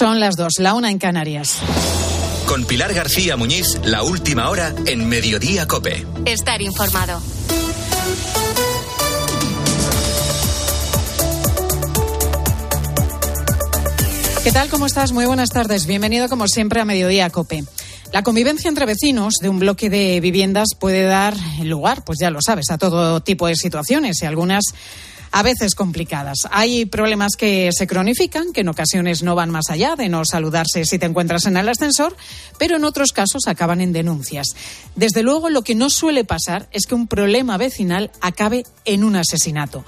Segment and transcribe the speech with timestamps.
[0.00, 1.58] Son las dos, la una en Canarias.
[2.46, 6.06] Con Pilar García Muñiz, la última hora en Mediodía Cope.
[6.24, 7.20] Estar informado.
[14.42, 14.70] ¿Qué tal?
[14.70, 15.12] ¿Cómo estás?
[15.12, 15.84] Muy buenas tardes.
[15.84, 17.64] Bienvenido como siempre a Mediodía Cope.
[18.10, 22.40] La convivencia entre vecinos de un bloque de viviendas puede dar lugar, pues ya lo
[22.40, 24.64] sabes, a todo tipo de situaciones y algunas
[25.32, 26.38] a veces complicadas.
[26.50, 30.84] Hay problemas que se cronifican, que en ocasiones no van más allá de no saludarse
[30.84, 32.16] si te encuentras en el ascensor,
[32.58, 34.48] pero en otros casos acaban en denuncias.
[34.96, 39.16] Desde luego, lo que no suele pasar es que un problema vecinal acabe en un
[39.16, 39.84] asesinato.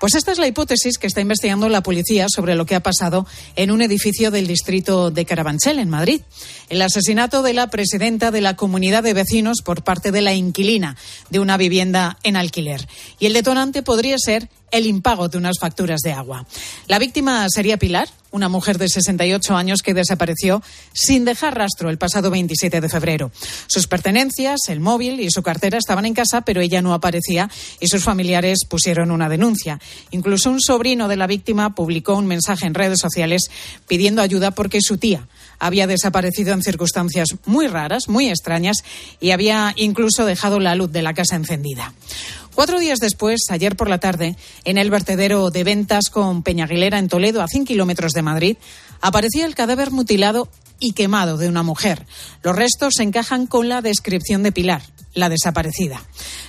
[0.00, 3.26] Pues esta es la hipótesis que está investigando la policía sobre lo que ha pasado
[3.56, 6.20] en un edificio del distrito de Carabanchel, en Madrid.
[6.68, 10.96] El asesinato de la presidenta de la comunidad de vecinos por parte de la inquilina
[11.30, 12.88] de una vivienda en alquiler.
[13.18, 16.46] Y el detonante podría ser el impago de unas facturas de agua.
[16.88, 20.60] La víctima sería Pilar, una mujer de 68 años que desapareció
[20.92, 23.30] sin dejar rastro el pasado 27 de febrero.
[23.68, 27.86] Sus pertenencias, el móvil y su cartera estaban en casa, pero ella no aparecía y
[27.86, 29.78] sus familiares pusieron una denuncia.
[30.10, 33.42] Incluso un sobrino de la víctima publicó un mensaje en redes sociales
[33.86, 35.28] pidiendo ayuda porque su tía
[35.58, 38.78] había desaparecido en circunstancias muy raras, muy extrañas
[39.20, 41.92] y había incluso dejado la luz de la casa encendida.
[42.54, 47.08] Cuatro días después, ayer por la tarde, en el vertedero de ventas con Peñaguilera en
[47.08, 48.56] Toledo, a 100 kilómetros de Madrid,
[49.00, 52.06] aparecía el cadáver mutilado y quemado de una mujer.
[52.42, 54.82] Los restos se encajan con la descripción de Pilar,
[55.14, 56.02] la desaparecida.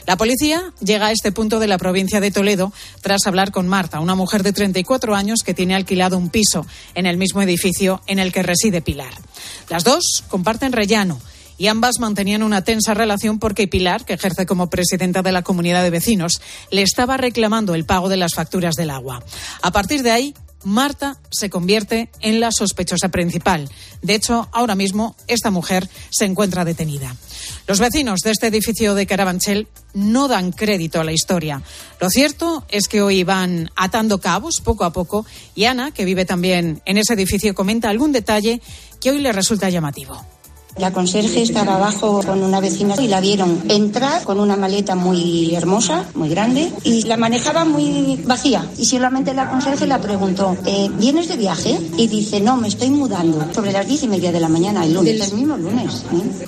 [0.07, 3.99] La policía llega a este punto de la provincia de Toledo tras hablar con Marta,
[3.99, 8.19] una mujer de 34 años que tiene alquilado un piso en el mismo edificio en
[8.19, 9.13] el que reside Pilar.
[9.69, 11.19] Las dos comparten rellano
[11.57, 15.83] y ambas mantenían una tensa relación porque Pilar, que ejerce como presidenta de la comunidad
[15.83, 19.23] de vecinos, le estaba reclamando el pago de las facturas del agua.
[19.61, 20.33] A partir de ahí,
[20.65, 23.69] Marta se convierte en la sospechosa principal.
[24.01, 27.15] De hecho, ahora mismo esta mujer se encuentra detenida.
[27.67, 31.61] Los vecinos de este edificio de Carabanchel no dan crédito a la historia.
[32.01, 36.25] Lo cierto es que hoy van atando cabos poco a poco y Ana, que vive
[36.25, 38.59] también en ese edificio, comenta algún detalle
[38.99, 40.34] que hoy le resulta llamativo.
[40.77, 45.55] La conserje estaba abajo con una vecina y la vieron entrar con una maleta muy
[45.55, 48.69] hermosa, muy grande, y la manejaba muy vacía.
[48.77, 51.79] Y solamente la conserje la preguntó, eh, ¿vienes de viaje?
[51.97, 53.47] Y dice, no, me estoy mudando.
[53.53, 56.03] Sobre las diez y media de la mañana, el lunes, el mismo lunes.
[56.11, 56.47] ¿eh?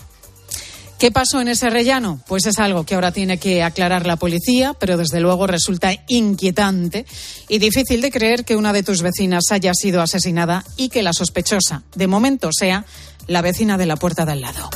[0.98, 2.20] ¿Qué pasó en ese rellano?
[2.28, 7.06] Pues es algo que ahora tiene que aclarar la policía, pero desde luego resulta inquietante
[7.48, 11.14] y difícil de creer que una de tus vecinas haya sido asesinada y que la
[11.14, 12.84] sospechosa, de momento, sea
[13.28, 14.70] la vecina de la puerta de al lado.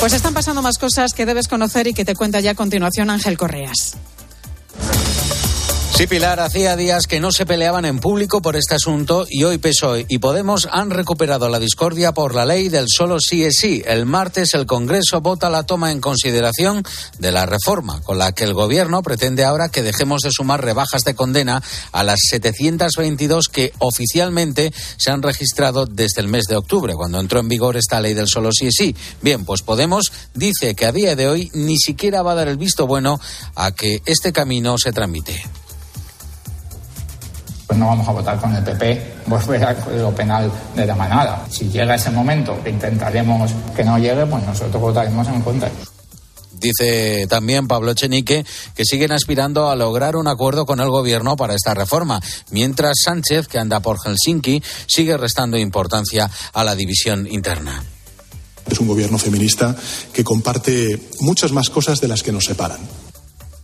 [0.00, 3.10] Pues están pasando más cosas que debes conocer y que te cuenta ya a continuación
[3.10, 3.96] Ángel Correas.
[5.96, 9.58] Sí, Pilar, hacía días que no se peleaban en público por este asunto y hoy
[9.58, 13.80] PSOE y Podemos han recuperado la discordia por la ley del solo sí es sí.
[13.86, 16.82] El martes el Congreso vota la toma en consideración
[17.20, 21.04] de la reforma, con la que el Gobierno pretende ahora que dejemos de sumar rebajas
[21.04, 21.62] de condena
[21.92, 27.38] a las 722 que oficialmente se han registrado desde el mes de octubre, cuando entró
[27.38, 28.96] en vigor esta ley del solo sí es sí.
[29.22, 32.56] Bien, pues Podemos dice que a día de hoy ni siquiera va a dar el
[32.56, 33.20] visto bueno
[33.54, 35.40] a que este camino se tramite
[37.74, 41.44] pues no vamos a votar con el PP, volver al Código Penal de la manada.
[41.50, 45.68] Si llega ese momento, que intentaremos que no llegue, pues nosotros votaremos en contra.
[46.52, 48.46] Dice también Pablo Echenique
[48.76, 52.20] que siguen aspirando a lograr un acuerdo con el gobierno para esta reforma,
[52.50, 57.82] mientras Sánchez, que anda por Helsinki, sigue restando importancia a la división interna.
[58.70, 59.74] Es un gobierno feminista
[60.12, 62.78] que comparte muchas más cosas de las que nos separan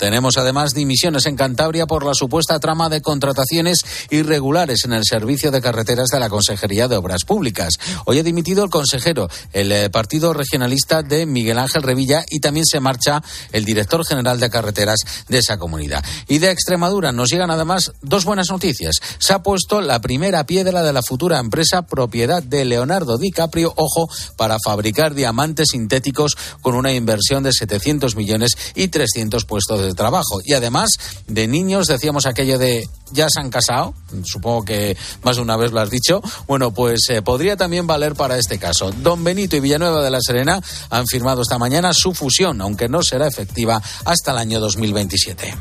[0.00, 5.50] tenemos además dimisiones en Cantabria por la supuesta trama de contrataciones irregulares en el servicio
[5.50, 7.74] de carreteras de la Consejería de Obras Públicas.
[8.06, 12.64] Hoy ha dimitido el consejero, el eh, partido regionalista de Miguel Ángel Revilla y también
[12.64, 13.22] se marcha
[13.52, 16.02] el director general de carreteras de esa comunidad.
[16.28, 18.94] Y de Extremadura nos llegan además dos buenas noticias.
[19.18, 24.08] Se ha puesto la primera piedra de la futura empresa propiedad de Leonardo DiCaprio, ojo,
[24.36, 30.40] para fabricar diamantes sintéticos con una inversión de 700 millones y 300 puestos de trabajo.
[30.44, 30.90] Y además
[31.26, 33.94] de niños, decíamos aquello de ya se han casado,
[34.24, 36.22] supongo que más de una vez lo has dicho.
[36.46, 38.92] Bueno, pues eh, podría también valer para este caso.
[38.92, 40.60] Don Benito y Villanueva de la Serena
[40.90, 45.54] han firmado esta mañana su fusión, aunque no será efectiva hasta el año 2027.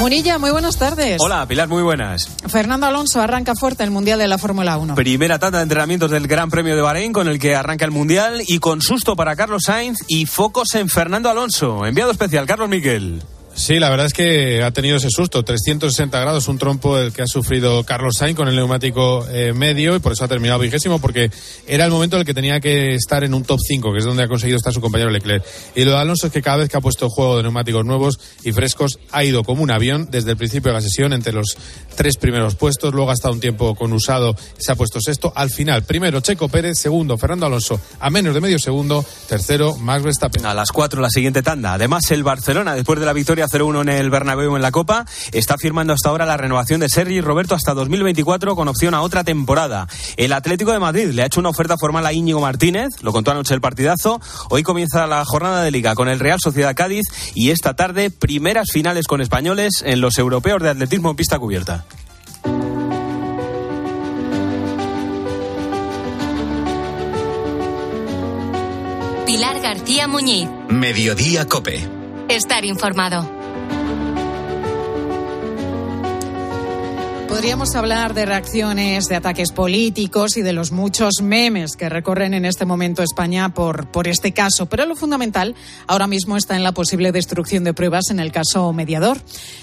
[0.00, 1.18] Munilla, muy buenas tardes.
[1.20, 2.26] Hola, Pilar, muy buenas.
[2.48, 4.94] Fernando Alonso arranca fuerte el Mundial de la Fórmula 1.
[4.94, 8.40] Primera tanda de entrenamientos del Gran Premio de Bahrein con el que arranca el Mundial
[8.46, 11.84] y con susto para Carlos Sainz y focos en Fernando Alonso.
[11.84, 13.22] Enviado especial, Carlos Miguel.
[13.60, 17.20] Sí, la verdad es que ha tenido ese susto, 360 grados, un trompo el que
[17.20, 20.98] ha sufrido Carlos Sainz con el neumático eh, medio y por eso ha terminado vigésimo,
[20.98, 21.30] porque
[21.66, 24.04] era el momento en el que tenía que estar en un top 5, que es
[24.06, 25.44] donde ha conseguido estar su compañero Leclerc.
[25.74, 28.18] Y lo de Alonso es que cada vez que ha puesto juego de neumáticos nuevos
[28.42, 31.54] y frescos, ha ido como un avión desde el principio de la sesión entre los
[31.96, 35.34] tres primeros puestos, luego ha estado un tiempo con usado, se ha puesto sexto.
[35.36, 40.02] Al final, primero Checo Pérez, segundo Fernando Alonso, a menos de medio segundo, tercero Max
[40.02, 40.46] Verstappen.
[40.46, 41.74] A las cuatro la siguiente tanda.
[41.74, 45.56] Además, el Barcelona, después de la victoria 0-1 en el Bernabéu en la Copa, está
[45.58, 49.88] firmando hasta ahora la renovación de Sergi Roberto hasta 2024 con opción a otra temporada.
[50.16, 53.30] El Atlético de Madrid le ha hecho una oferta formal a Íñigo Martínez, lo contó
[53.30, 54.20] anoche el partidazo.
[54.48, 58.70] Hoy comienza la jornada de liga con el Real Sociedad Cádiz y esta tarde primeras
[58.72, 61.84] finales con españoles en los europeos de atletismo en pista cubierta.
[69.26, 70.48] Pilar García Muñiz.
[70.68, 71.88] Mediodía Cope.
[72.28, 73.39] Estar informado.
[77.30, 82.44] Podríamos hablar de reacciones, de ataques políticos y de los muchos memes que recorren en
[82.44, 85.54] este momento España por, por este caso, pero lo fundamental
[85.86, 89.18] ahora mismo está en la posible destrucción de pruebas en el caso mediador.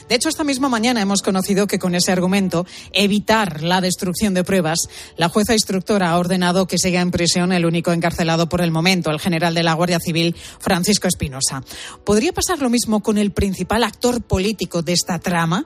[0.07, 4.45] De hecho, esta misma mañana hemos conocido que con ese argumento, evitar la destrucción de
[4.45, 4.87] pruebas,
[5.17, 9.11] la jueza instructora ha ordenado que siga en prisión el único encarcelado por el momento,
[9.11, 11.61] el general de la Guardia Civil, Francisco Espinosa.
[12.05, 15.65] ¿Podría pasar lo mismo con el principal actor político de esta trama?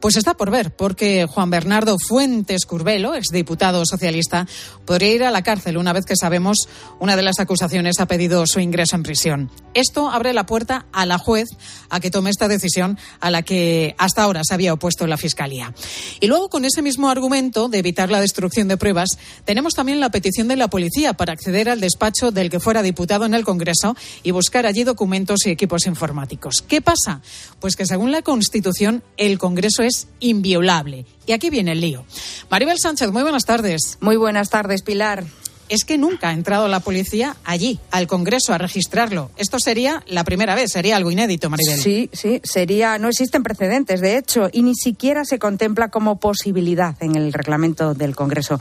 [0.00, 4.46] Pues está por ver, porque Juan Bernardo Fuentes Curbelo, exdiputado socialista,
[4.84, 6.68] podría ir a la cárcel una vez que sabemos
[7.00, 9.50] una de las acusaciones ha pedido su ingreso en prisión.
[9.74, 11.48] Esto abre la puerta a la juez
[11.88, 15.74] a que tome esta decisión a la que hasta ahora se había opuesto la Fiscalía.
[16.20, 20.10] Y luego, con ese mismo argumento de evitar la destrucción de pruebas, tenemos también la
[20.10, 23.96] petición de la policía para acceder al despacho del que fuera diputado en el Congreso
[24.22, 26.62] y buscar allí documentos y equipos informáticos.
[26.66, 27.20] ¿Qué pasa?
[27.60, 31.06] Pues que según la Constitución, el Congreso es inviolable.
[31.26, 32.04] Y aquí viene el lío.
[32.50, 33.98] Maribel Sánchez, muy buenas tardes.
[34.00, 35.24] Muy buenas tardes, Pilar
[35.72, 39.30] es que nunca ha entrado la policía allí, al Congreso, a registrarlo.
[39.38, 41.78] Esto sería la primera vez, sería algo inédito, Maribel.
[41.78, 42.98] Sí, sí, sería.
[42.98, 47.94] No existen precedentes, de hecho, y ni siquiera se contempla como posibilidad en el reglamento
[47.94, 48.60] del Congreso.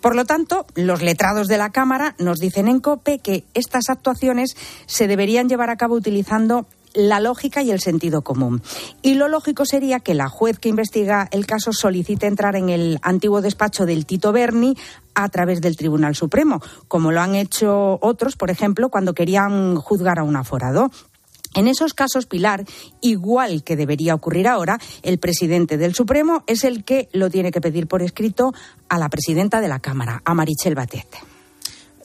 [0.00, 4.56] Por lo tanto, los letrados de la Cámara nos dicen en COPE que estas actuaciones
[4.86, 8.62] se deberían llevar a cabo utilizando la lógica y el sentido común.
[9.02, 12.98] Y lo lógico sería que la juez que investiga el caso solicite entrar en el
[13.02, 14.76] antiguo despacho del Tito Berni
[15.14, 20.18] a través del Tribunal Supremo, como lo han hecho otros, por ejemplo, cuando querían juzgar
[20.18, 20.90] a un aforado.
[21.54, 22.64] En esos casos, Pilar,
[23.02, 27.60] igual que debería ocurrir ahora, el presidente del Supremo es el que lo tiene que
[27.60, 28.54] pedir por escrito
[28.88, 31.31] a la presidenta de la Cámara, a Marichel Batet.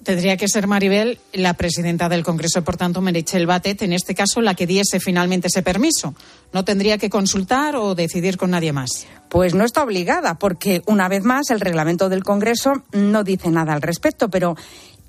[0.07, 4.39] Tendría que ser Maribel, la presidenta del Congreso, por tanto, Merichel Batet, en este caso,
[4.39, 6.15] la que diese finalmente ese permiso.
[6.53, 9.05] ¿No tendría que consultar o decidir con nadie más?
[9.27, 13.73] Pues no está obligada, porque una vez más el reglamento del Congreso no dice nada
[13.73, 14.55] al respecto, pero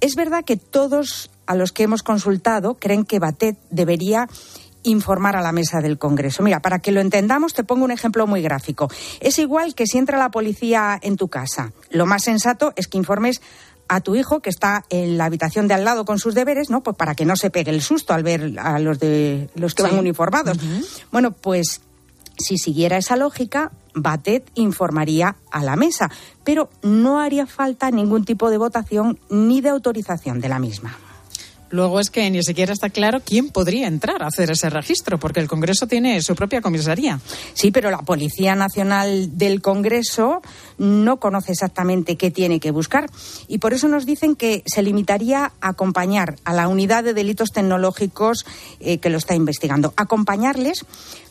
[0.00, 4.26] es verdad que todos a los que hemos consultado creen que Batet debería
[4.82, 6.42] informar a la mesa del Congreso.
[6.42, 8.90] Mira, para que lo entendamos, te pongo un ejemplo muy gráfico.
[9.20, 11.72] Es igual que si entra la policía en tu casa.
[11.90, 13.40] Lo más sensato es que informes
[13.88, 16.82] a tu hijo que está en la habitación de al lado con sus deberes, ¿no?
[16.82, 19.82] Pues para que no se pegue el susto al ver a los de los que
[19.82, 20.58] van uniformados.
[21.10, 21.80] Bueno, pues
[22.38, 26.10] si siguiera esa lógica, Batet informaría a la mesa,
[26.44, 30.96] pero no haría falta ningún tipo de votación ni de autorización de la misma.
[31.70, 35.40] Luego es que ni siquiera está claro quién podría entrar a hacer ese registro, porque
[35.40, 37.20] el Congreso tiene su propia comisaría.
[37.54, 40.40] Sí, pero la Policía Nacional del Congreso
[40.78, 43.10] no conoce exactamente qué tiene que buscar.
[43.48, 47.50] Y por eso nos dicen que se limitaría a acompañar a la unidad de delitos
[47.50, 48.46] tecnológicos
[48.80, 49.92] eh, que lo está investigando.
[49.96, 50.84] Acompañarles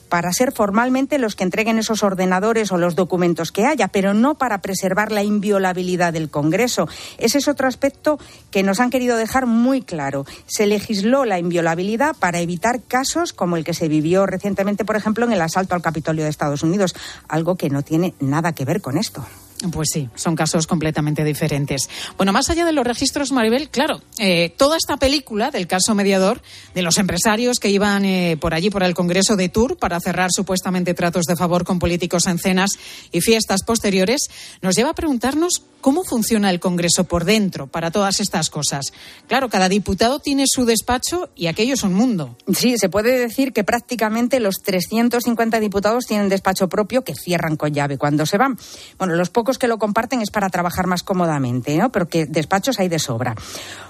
[0.10, 4.36] para ser formalmente los que entreguen esos ordenadores o los documentos que haya, pero no
[4.36, 6.88] para preservar la inviolabilidad del Congreso.
[7.18, 8.20] Ese es otro aspecto
[8.52, 10.26] que nos han querido dejar muy claro.
[10.46, 15.26] Se legisló la inviolabilidad para evitar casos como el que se vivió recientemente, por ejemplo,
[15.26, 16.96] en el asalto al Capitolio de Estados Unidos,
[17.28, 19.26] algo que no tiene nada que ver con esto.
[19.72, 21.90] Pues sí, son casos completamente diferentes.
[22.16, 26.42] Bueno, más allá de los registros, Maribel, claro, eh, toda esta película del caso mediador,
[26.76, 30.32] de los empresarios que iban eh, por allí, por el Congreso de Tour, para cerrar
[30.32, 32.72] supuestamente tratos de favor con políticos en cenas
[33.12, 34.28] y fiestas posteriores,
[34.62, 38.94] nos lleva a preguntarnos cómo funciona el Congreso por dentro para todas estas cosas.
[39.28, 42.36] Claro, cada diputado tiene su despacho y aquello es un mundo.
[42.54, 47.74] Sí, se puede decir que prácticamente los 350 diputados tienen despacho propio que cierran con
[47.74, 48.58] llave cuando se van.
[48.98, 51.90] Bueno, los que lo comparten es para trabajar más cómodamente, ¿no?
[51.94, 53.36] Pero que despachos hay de sobra.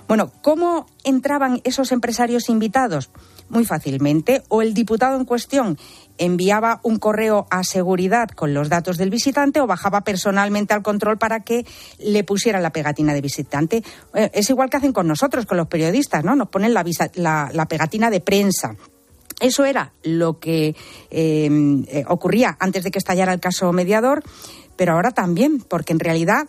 [0.08, 3.10] Bueno, ¿cómo entraban esos empresarios invitados?
[3.50, 4.44] Muy fácilmente.
[4.48, 5.78] O el diputado en cuestión
[6.18, 11.18] enviaba un correo a seguridad con los datos del visitante o bajaba personalmente al control
[11.18, 11.66] para que
[12.00, 13.84] le pusiera la pegatina de visitante.
[14.14, 16.36] Eh, es igual que hacen con nosotros, con los periodistas, ¿no?
[16.36, 16.84] Nos ponen la,
[17.54, 18.76] la, pegatina de prensa.
[19.40, 20.76] Eso era lo que
[21.12, 21.50] eh,
[21.88, 24.24] eh, ocurría antes de que estallara el caso mediador,
[24.78, 26.48] pero ahora también, porque en realidad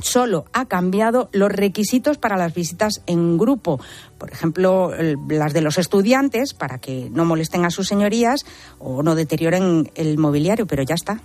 [0.00, 3.80] solo ha cambiado los requisitos para las visitas en grupo.
[4.18, 4.92] Por ejemplo,
[5.28, 8.44] las de los estudiantes, para que no molesten a sus señorías
[8.78, 11.20] o no deterioren el mobiliario, pero ya está.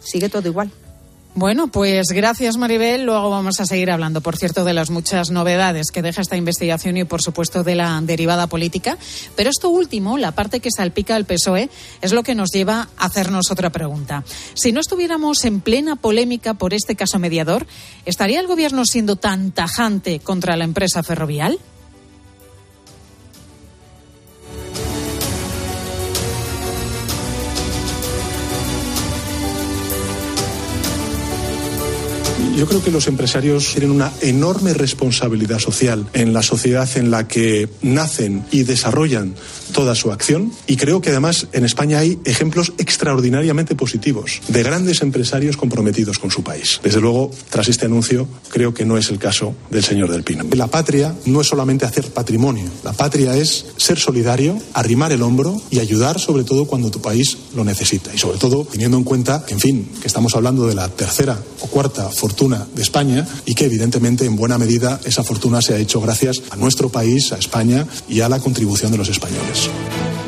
[0.00, 0.70] Sigue todo igual.
[1.34, 3.04] Bueno, pues gracias Maribel.
[3.04, 6.96] Luego vamos a seguir hablando, por cierto, de las muchas novedades que deja esta investigación
[6.96, 8.98] y, por supuesto, de la derivada política.
[9.36, 11.70] Pero esto último, la parte que salpica al PSOE,
[12.02, 14.24] es lo que nos lleva a hacernos otra pregunta.
[14.54, 17.64] Si no estuviéramos en plena polémica por este caso mediador,
[18.06, 21.60] ¿estaría el Gobierno siendo tan tajante contra la empresa ferrovial?
[32.56, 37.26] Yo creo que los empresarios tienen una enorme responsabilidad social en la sociedad en la
[37.26, 39.34] que nacen y desarrollan
[39.72, 45.02] toda su acción y creo que además en España hay ejemplos extraordinariamente positivos de grandes
[45.02, 46.80] empresarios comprometidos con su país.
[46.82, 50.44] Desde luego, tras este anuncio, creo que no es el caso del señor Del Pino.
[50.52, 55.60] La patria no es solamente hacer patrimonio, la patria es ser solidario, arrimar el hombro
[55.70, 59.44] y ayudar sobre todo cuando tu país lo necesita y sobre todo teniendo en cuenta
[59.48, 63.66] en fin, que estamos hablando de la tercera o cuarta fortuna de España y que
[63.66, 67.86] evidentemente en buena medida esa fortuna se ha hecho gracias a nuestro país, a España
[68.08, 69.59] y a la contribución de los españoles.
[69.60, 70.19] Church.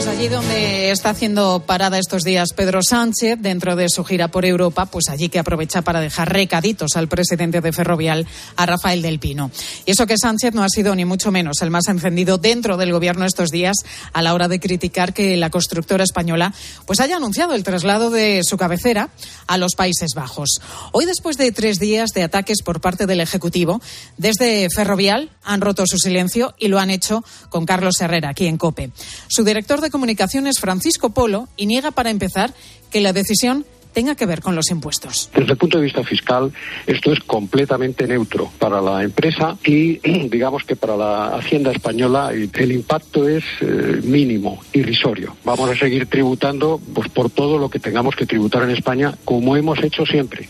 [0.00, 4.46] Pues allí donde está haciendo parada estos días Pedro Sánchez, dentro de su gira por
[4.46, 8.26] Europa, pues allí que aprovecha para dejar recaditos al presidente de Ferrovial,
[8.56, 9.50] a Rafael del Pino.
[9.84, 12.92] Y eso que Sánchez no ha sido ni mucho menos el más encendido dentro del
[12.92, 13.76] gobierno estos días
[14.14, 16.54] a la hora de criticar que la constructora española
[16.86, 19.10] pues haya anunciado el traslado de su cabecera
[19.48, 20.62] a los Países Bajos.
[20.92, 23.82] Hoy, después de tres días de ataques por parte del Ejecutivo,
[24.16, 28.56] desde Ferrovial han roto su silencio y lo han hecho con Carlos Herrera, aquí en
[28.56, 28.92] COPE.
[29.28, 32.54] Su director de Comunicaciones, Francisco Polo, y niega para empezar
[32.90, 35.28] que la decisión tenga que ver con los impuestos.
[35.34, 36.50] Desde el punto de vista fiscal,
[36.86, 39.98] esto es completamente neutro para la empresa y
[40.30, 45.36] digamos que para la Hacienda española el impacto es eh, mínimo, irrisorio.
[45.44, 49.54] Vamos a seguir tributando pues, por todo lo que tengamos que tributar en España, como
[49.54, 50.48] hemos hecho siempre.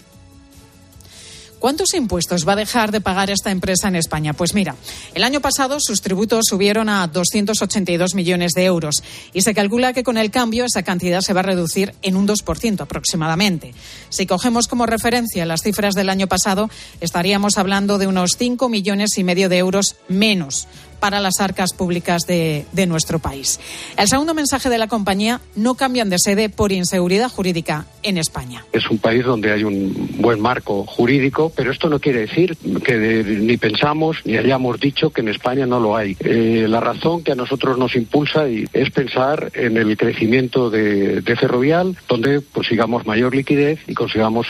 [1.60, 4.32] ¿Cuántos impuestos va a dejar de pagar esta empresa en España?
[4.32, 4.76] Pues mira,
[5.12, 9.02] el año pasado sus tributos subieron a 282 millones de euros
[9.34, 12.26] y se calcula que con el cambio esa cantidad se va a reducir en un
[12.26, 13.74] 2% aproximadamente.
[14.08, 16.70] Si cogemos como referencia las cifras del año pasado,
[17.02, 20.66] estaríamos hablando de unos 5 millones y medio de euros menos
[21.00, 23.60] para las arcas públicas de, nuestro país.
[23.96, 28.64] El segundo mensaje de la compañía, no cambian de sede por inseguridad jurídica en España.
[28.72, 33.22] Es un país donde hay un buen marco jurídico, pero esto no quiere decir que
[33.24, 36.16] ni pensamos ni hayamos dicho que en España no lo hay.
[36.20, 41.96] Eh, la razón que a nosotros nos impulsa es pensar en el crecimiento de, Ferrovial,
[42.08, 44.46] donde consigamos mayor liquidez y consigamos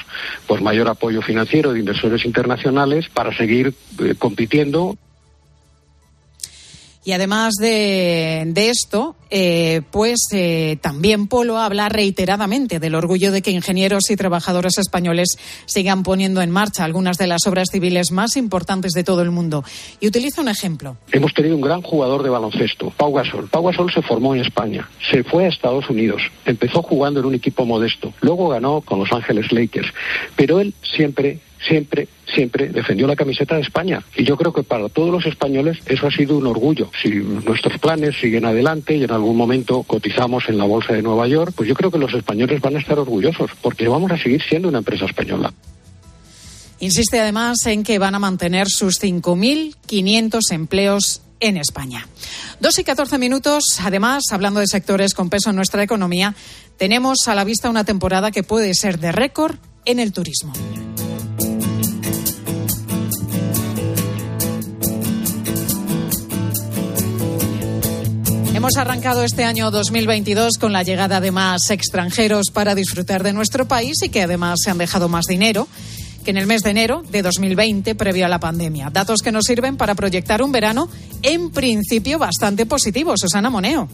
[0.47, 4.97] pues mayor apoyo financiero de inversores internacionales para seguir eh, compitiendo.
[7.03, 13.51] Y además de, esto, eh, pues eh, también Polo habla reiteradamente del orgullo de que
[13.51, 18.93] ingenieros y trabajadores españoles sigan poniendo en marcha algunas de las obras civiles más importantes
[18.93, 19.65] de todo el mundo.
[19.99, 20.99] Y utiliza un ejemplo.
[21.11, 23.49] Hemos tenido un gran jugador de baloncesto, Pau Gasol.
[23.49, 27.35] Pau Gasol se formó en España, se fue a Estados Unidos, empezó jugando en un
[27.35, 29.89] equipo modesto, luego ganó con Los Ángeles Lakers,
[30.37, 34.03] pero él siempre siempre, siempre defendió la camiseta de España.
[34.17, 36.91] Y yo creo que para todos los españoles eso ha sido un orgullo.
[37.03, 41.27] Si nuestros planes siguen adelante y en algún momento cotizamos en la Bolsa de Nueva
[41.27, 44.43] York, pues yo creo que los españoles van a estar orgullosos, porque vamos a seguir
[44.43, 45.53] siendo una empresa española.
[46.81, 52.07] Insiste además en que van a mantener sus 5.500 empleos en España.
[52.61, 53.65] Dos y catorce minutos.
[53.81, 56.35] Además, hablando de sectores con peso en nuestra economía,
[56.79, 60.53] tenemos a la vista una temporada que puede ser de récord en el turismo.
[68.61, 73.67] Hemos arrancado este año 2022 con la llegada de más extranjeros para disfrutar de nuestro
[73.67, 75.67] país y que además se han dejado más dinero
[76.27, 78.91] que en el mes de enero de 2020 previo a la pandemia.
[78.91, 80.91] Datos que nos sirven para proyectar un verano
[81.23, 83.17] en principio bastante positivo.
[83.17, 83.89] Susana Moneo.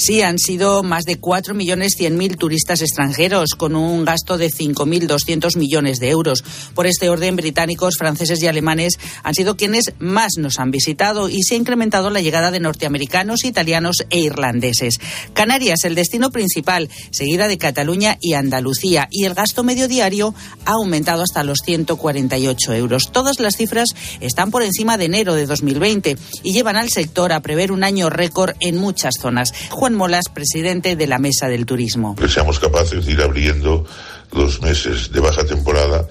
[0.00, 4.48] Sí, han sido más de 4 millones 100 mil turistas extranjeros, con un gasto de
[4.48, 6.44] 5.200 millones de euros.
[6.72, 11.42] Por este orden, británicos, franceses y alemanes han sido quienes más nos han visitado y
[11.42, 15.00] se ha incrementado la llegada de norteamericanos, italianos e irlandeses.
[15.32, 20.32] Canarias, el destino principal, seguida de Cataluña y Andalucía, y el gasto medio diario
[20.64, 23.10] ha aumentado hasta los 148 euros.
[23.10, 23.88] Todas las cifras
[24.20, 28.10] están por encima de enero de 2020 y llevan al sector a prever un año
[28.10, 29.52] récord en muchas zonas.
[29.70, 32.16] Juan Molas, presidente de la Mesa del Turismo.
[32.16, 33.86] Que seamos capaces de ir abriendo
[34.32, 36.06] los meses de baja temporada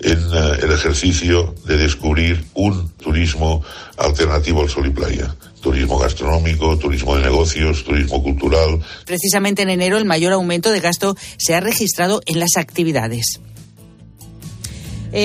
[0.00, 3.62] en eh, el ejercicio de descubrir un turismo
[3.96, 5.34] alternativo al sol y playa.
[5.60, 8.80] Turismo gastronómico, turismo de negocios, turismo cultural.
[9.04, 13.40] Precisamente en enero el mayor aumento de gasto se ha registrado en las actividades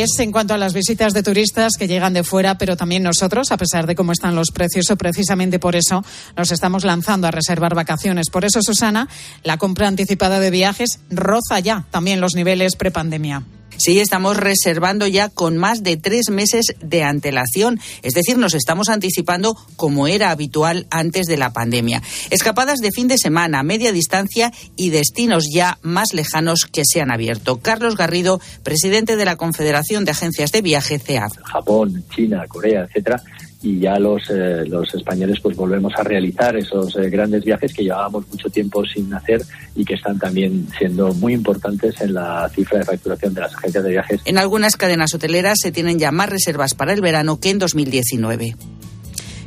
[0.01, 3.51] es en cuanto a las visitas de turistas que llegan de fuera, pero también nosotros,
[3.51, 6.03] a pesar de cómo están los precios, o precisamente por eso
[6.35, 8.29] nos estamos lanzando a reservar vacaciones.
[8.29, 9.07] Por eso, Susana,
[9.43, 13.43] la compra anticipada de viajes roza ya también los niveles prepandemia.
[13.77, 17.79] Sí, estamos reservando ya con más de tres meses de antelación.
[18.01, 22.01] Es decir, nos estamos anticipando como era habitual antes de la pandemia.
[22.29, 27.11] Escapadas de fin de semana, media distancia y destinos ya más lejanos que se han
[27.11, 27.59] abierto.
[27.59, 31.37] Carlos Garrido, presidente de la Confederación de Agencias de Viaje, CEAF.
[31.43, 33.21] Japón, China, Corea, etcétera
[33.63, 37.84] y ya los, eh, los españoles pues volvemos a realizar esos eh, grandes viajes que
[37.84, 39.41] llevábamos mucho tiempo sin hacer
[39.74, 43.84] y que están también siendo muy importantes en la cifra de facturación de las agencias
[43.84, 44.22] de viajes.
[44.25, 48.55] En algunas cadenas hoteleras se tienen ya más reservas para el verano que en 2019.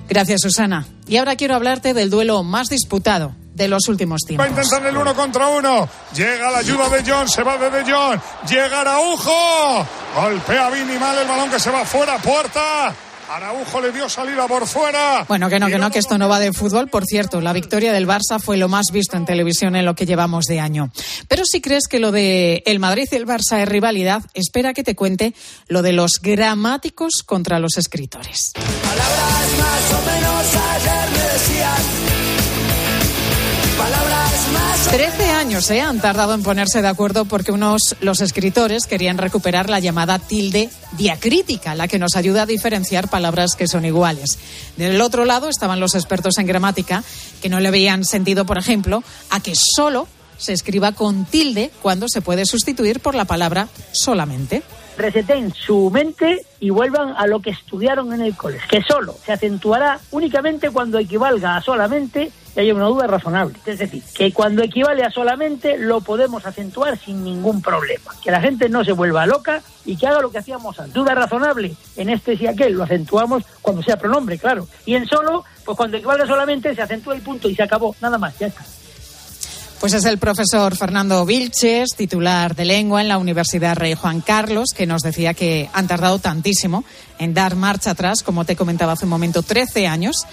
[0.08, 0.86] Gracias, Susana.
[1.06, 4.46] Y ahora quiero hablarte del duelo más disputado de los últimos tiempos.
[4.46, 5.88] Va a intentar el uno contra uno.
[6.14, 8.20] Llega la ayuda de John, se va de De John.
[8.48, 9.86] Llega Araujo.
[10.14, 12.94] Golpea Vini mal el balón que se va fuera, puerta.
[13.28, 15.24] Araujo le dio salida por fuera.
[15.28, 16.88] Bueno, que no, que no, que esto no va de fútbol.
[16.88, 20.06] Por cierto, la victoria del Barça fue lo más visto en televisión en lo que
[20.06, 20.90] llevamos de año.
[21.28, 24.84] Pero si crees que lo de el Madrid y el Barça es rivalidad, espera que
[24.84, 25.34] te cuente
[25.68, 28.52] lo de los gramáticos contra los escritores.
[28.54, 30.55] Palabras más o menos
[35.46, 35.80] años ¿eh?
[35.80, 40.70] han tardado en ponerse de acuerdo porque unos, los escritores, querían recuperar la llamada tilde
[40.98, 44.40] diacrítica, la que nos ayuda a diferenciar palabras que son iguales.
[44.76, 47.04] Del otro lado estaban los expertos en gramática,
[47.40, 52.08] que no le habían sentido, por ejemplo, a que solo se escriba con tilde cuando
[52.08, 54.64] se puede sustituir por la palabra solamente
[54.96, 59.32] reseten su mente y vuelvan a lo que estudiaron en el colegio, que solo se
[59.32, 63.58] acentuará únicamente cuando equivalga a solamente y haya una duda razonable.
[63.66, 68.12] Es decir, que cuando equivale a solamente lo podemos acentuar sin ningún problema.
[68.22, 70.94] Que la gente no se vuelva loca y que haga lo que hacíamos antes.
[70.94, 74.66] Duda razonable en este y aquel lo acentuamos cuando sea pronombre, claro.
[74.86, 77.94] Y en solo, pues cuando equivalga solamente se acentúa el punto y se acabó.
[78.00, 78.64] Nada más, ya está.
[79.80, 84.70] Pues es el profesor Fernando Vilches, titular de lengua en la Universidad Rey Juan Carlos,
[84.74, 86.82] que nos decía que han tardado tantísimo
[87.18, 90.26] en dar marcha atrás, como te comentaba hace un momento, 13 años,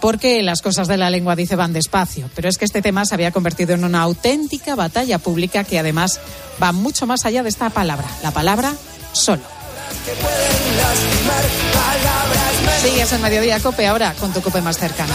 [0.00, 2.30] porque las cosas de la lengua, dice, van despacio.
[2.34, 6.18] Pero es que este tema se había convertido en una auténtica batalla pública que además
[6.62, 8.74] va mucho más allá de esta palabra, la palabra
[9.12, 9.42] solo.
[12.82, 15.14] Sigues en Mediodía Cope ahora con tu Cope más cercana.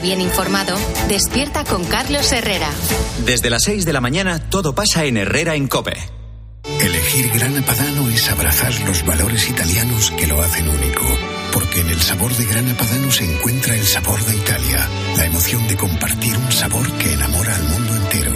[0.00, 0.76] bien informado,
[1.08, 2.70] despierta con Carlos Herrera.
[3.24, 5.96] Desde las 6 de la mañana todo pasa en Herrera en Cope.
[6.80, 11.04] Elegir Grana Padano es abrazar los valores italianos que lo hacen único.
[11.52, 15.66] Porque en el sabor de Grana Padano se encuentra el sabor de Italia, la emoción
[15.66, 18.32] de compartir un sabor que enamora al mundo entero.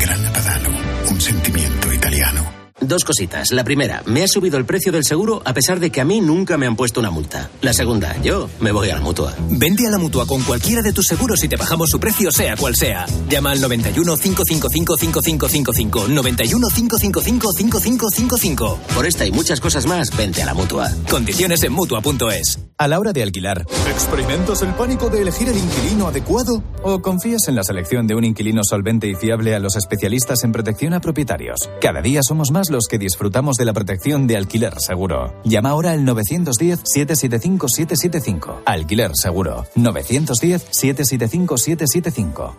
[0.00, 0.70] Grana Padano,
[1.10, 2.65] un sentimiento italiano.
[2.86, 3.50] Dos cositas.
[3.50, 6.20] La primera, me ha subido el precio del seguro a pesar de que a mí
[6.20, 7.50] nunca me han puesto una multa.
[7.60, 9.34] La segunda, yo me voy a la mutua.
[9.50, 12.56] Vende a la mutua con cualquiera de tus seguros y te bajamos su precio, sea
[12.56, 13.04] cual sea.
[13.28, 16.08] Llama al 91 555 5555.
[16.08, 18.78] 91 555 5555.
[18.94, 20.88] Por esta y muchas cosas más, vente a la mutua.
[21.10, 22.60] Condiciones en mutua.es.
[22.78, 23.66] a la hora de alquilar.
[23.90, 26.62] ¿Experimentas el pánico de elegir el inquilino adecuado?
[26.84, 30.52] ¿O confías en la selección de un inquilino solvente y fiable a los especialistas en
[30.52, 31.58] protección a propietarios?
[31.80, 35.40] Cada día somos más los que disfrutamos de la protección de alquiler seguro.
[35.44, 38.62] Llama ahora al 910-775-775.
[38.66, 39.66] Alquiler seguro.
[39.74, 42.54] 910-775-775.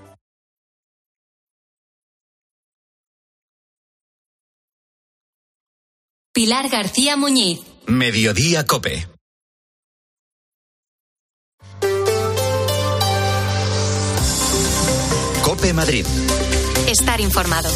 [6.34, 7.62] Pilar García Muñiz.
[7.88, 9.08] Mediodía Cope.
[15.44, 16.06] Cope Madrid.
[16.88, 17.70] Estar informado.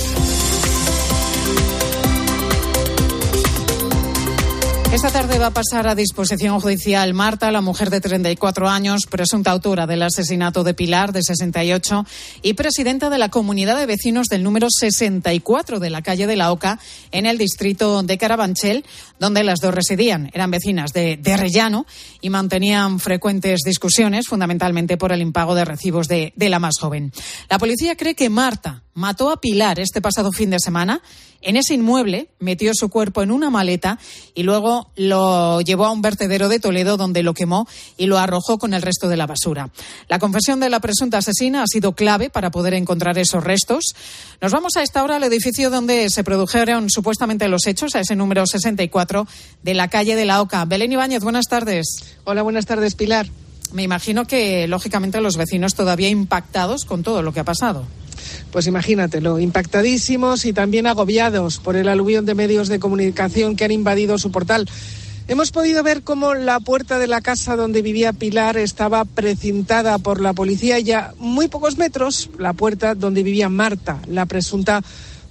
[4.91, 9.49] Esta tarde va a pasar a disposición judicial Marta, la mujer de 34 años, presunta
[9.49, 12.05] autora del asesinato de Pilar, de 68,
[12.41, 16.51] y presidenta de la comunidad de vecinos del número 64 de la calle de la
[16.51, 16.77] Oca,
[17.11, 18.83] en el distrito de Carabanchel,
[19.17, 20.29] donde las dos residían.
[20.33, 21.85] Eran vecinas de, de Rellano
[22.19, 27.13] y mantenían frecuentes discusiones, fundamentalmente por el impago de recibos de, de la más joven.
[27.49, 31.01] La policía cree que Marta mató a Pilar este pasado fin de semana
[31.41, 33.97] en ese inmueble, metió su cuerpo en una maleta
[34.35, 38.59] y luego lo llevó a un vertedero de Toledo donde lo quemó y lo arrojó
[38.59, 39.71] con el resto de la basura.
[40.07, 43.85] La confesión de la presunta asesina ha sido clave para poder encontrar esos restos.
[44.39, 48.15] Nos vamos a esta hora al edificio donde se produjeron supuestamente los hechos, a ese
[48.15, 49.27] número 64
[49.63, 50.63] de la calle de la Oca.
[50.65, 51.87] Belén Ibáñez, buenas tardes.
[52.23, 53.27] Hola, buenas tardes, Pilar.
[53.73, 57.87] Me imagino que, lógicamente, los vecinos todavía impactados con todo lo que ha pasado.
[58.51, 63.71] Pues imagínatelo, impactadísimos y también agobiados por el aluvión de medios de comunicación que han
[63.71, 64.67] invadido su portal.
[65.27, 70.19] Hemos podido ver cómo la puerta de la casa donde vivía Pilar estaba precintada por
[70.19, 74.81] la policía y a muy pocos metros la puerta donde vivía Marta, la presunta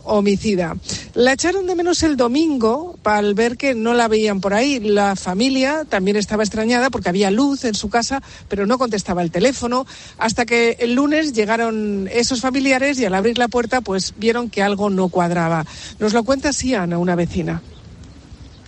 [0.04, 0.76] homicida.
[1.14, 4.80] La echaron de menos el domingo al ver que no la veían por ahí.
[4.80, 9.30] La familia también estaba extrañada porque había luz en su casa, pero no contestaba el
[9.30, 9.86] teléfono.
[10.18, 14.62] Hasta que el lunes llegaron esos familiares y al abrir la puerta, pues vieron que
[14.62, 15.66] algo no cuadraba.
[15.98, 17.62] Nos lo cuenta Siana, una vecina.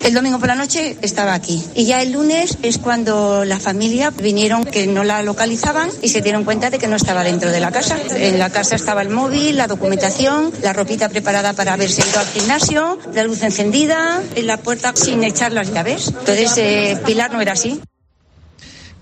[0.02, 1.62] El domingo por la noche estaba aquí.
[1.74, 6.22] Y ya el lunes es cuando la familia vinieron que no la localizaban y se
[6.22, 7.96] dieron cuenta de que no estaba dentro de la casa.
[8.16, 12.26] En la casa estaba el móvil, la documentación, la ropita preparada para haberse ido al
[12.26, 16.08] gimnasio, la luz encendida, en la puerta sin echar las llaves.
[16.08, 17.80] Entonces, eh, Pilar no era así.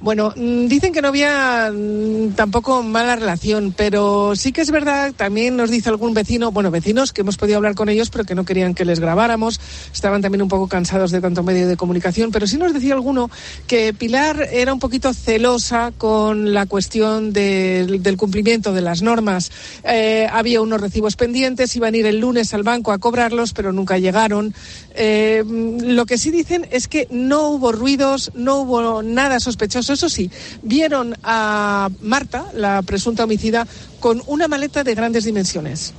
[0.00, 5.12] Bueno, mm, dicen que no había mm, tampoco mala relación, pero sí que es verdad,
[5.14, 8.34] también nos dice algún vecino, bueno, vecinos que hemos podido hablar con ellos, pero que
[8.34, 9.60] no querían que les grabáramos,
[9.92, 13.30] estaban también un poco cansados de tanto medio de comunicación, pero sí nos decía alguno
[13.66, 19.52] que Pilar era un poquito celosa con la cuestión del, del cumplimiento de las normas.
[19.84, 23.70] Eh, había unos recibos pendientes, iban a ir el lunes al banco a cobrarlos, pero
[23.70, 24.54] nunca llegaron.
[24.94, 29.89] Eh, lo que sí dicen es que no hubo ruidos, no hubo nada sospechoso.
[29.92, 30.30] Eso sí,
[30.62, 33.66] vieron a Marta, la presunta homicida,
[33.98, 35.92] con una maleta de grandes dimensiones.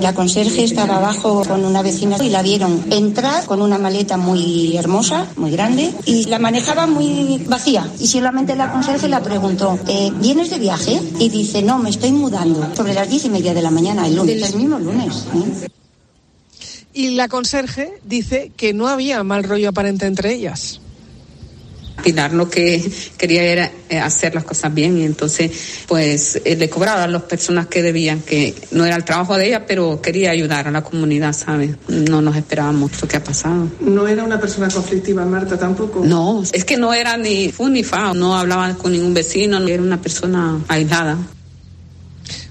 [0.00, 4.74] La conserje estaba abajo con una vecina y la vieron entrar con una maleta muy
[4.76, 7.86] hermosa, muy grande, y la manejaba muy vacía.
[7.98, 10.98] Y solamente la conserje la preguntó, eh, ¿vienes de viaje?
[11.18, 12.74] Y dice, no, me estoy mudando.
[12.74, 15.26] Sobre las diez y media de la mañana, el lunes, el mismo lunes.
[15.34, 15.68] ¿eh?
[16.94, 20.80] Y la conserje dice que no había mal rollo aparente entre ellas.
[22.02, 25.50] Pilar lo que quería era eh, hacer las cosas bien y entonces
[25.86, 29.48] pues eh, le cobraba a las personas que debían, que no era el trabajo de
[29.48, 31.70] ella, pero quería ayudar a la comunidad, ¿sabes?
[31.88, 33.68] No nos esperábamos lo que ha pasado.
[33.80, 36.04] ¿No era una persona conflictiva, Marta, tampoco?
[36.04, 39.82] No, es que no era ni fu ni fa, no hablaba con ningún vecino, era
[39.82, 41.18] una persona aislada.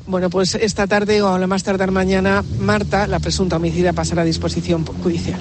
[0.08, 4.24] Bueno, pues esta tarde o a lo más tardar mañana, Marta, la presunta homicida, pasará
[4.24, 5.40] a disposición judicial.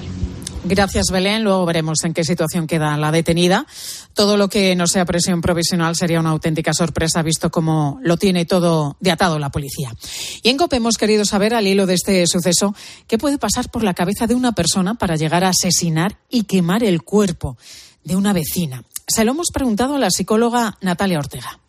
[0.65, 1.43] Gracias, Belén.
[1.43, 3.65] Luego veremos en qué situación queda la detenida.
[4.13, 8.45] Todo lo que no sea presión provisional sería una auténtica sorpresa, visto cómo lo tiene
[8.45, 9.93] todo de atado la policía.
[10.43, 12.75] Y en COPE hemos querido saber, al hilo de este suceso,
[13.07, 16.83] qué puede pasar por la cabeza de una persona para llegar a asesinar y quemar
[16.83, 17.57] el cuerpo
[18.03, 18.83] de una vecina.
[19.07, 21.59] Se lo hemos preguntado a la psicóloga Natalia Ortega.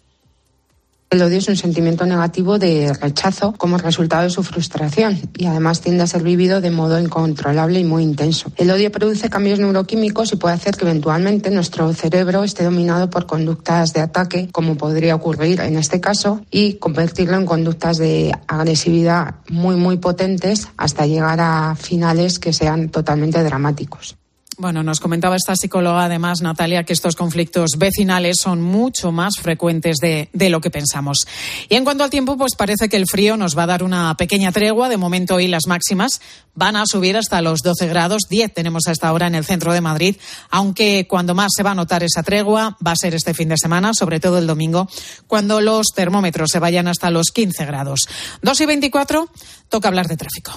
[1.11, 5.81] El odio es un sentimiento negativo de rechazo como resultado de su frustración y además
[5.81, 8.53] tiende a ser vivido de modo incontrolable y muy intenso.
[8.57, 13.27] El odio produce cambios neuroquímicos y puede hacer que eventualmente nuestro cerebro esté dominado por
[13.27, 19.35] conductas de ataque, como podría ocurrir en este caso, y convertirlo en conductas de agresividad
[19.49, 24.16] muy, muy potentes hasta llegar a finales que sean totalmente dramáticos.
[24.61, 29.96] Bueno, nos comentaba esta psicóloga además, Natalia, que estos conflictos vecinales son mucho más frecuentes
[30.03, 31.27] de, de, lo que pensamos.
[31.70, 34.14] Y en cuanto al tiempo, pues parece que el frío nos va a dar una
[34.18, 34.90] pequeña tregua.
[34.90, 36.20] De momento hoy las máximas
[36.55, 38.25] van a subir hasta los 12 grados.
[38.29, 40.16] 10 tenemos hasta ahora en el centro de Madrid,
[40.51, 43.57] aunque cuando más se va a notar esa tregua va a ser este fin de
[43.57, 44.90] semana, sobre todo el domingo,
[45.27, 48.01] cuando los termómetros se vayan hasta los 15 grados.
[48.42, 49.27] 2 y 24,
[49.70, 50.53] toca hablar de tráfico.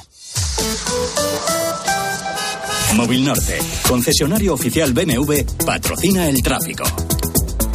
[2.95, 6.83] Móvil Norte, concesionario oficial BMW, patrocina el tráfico.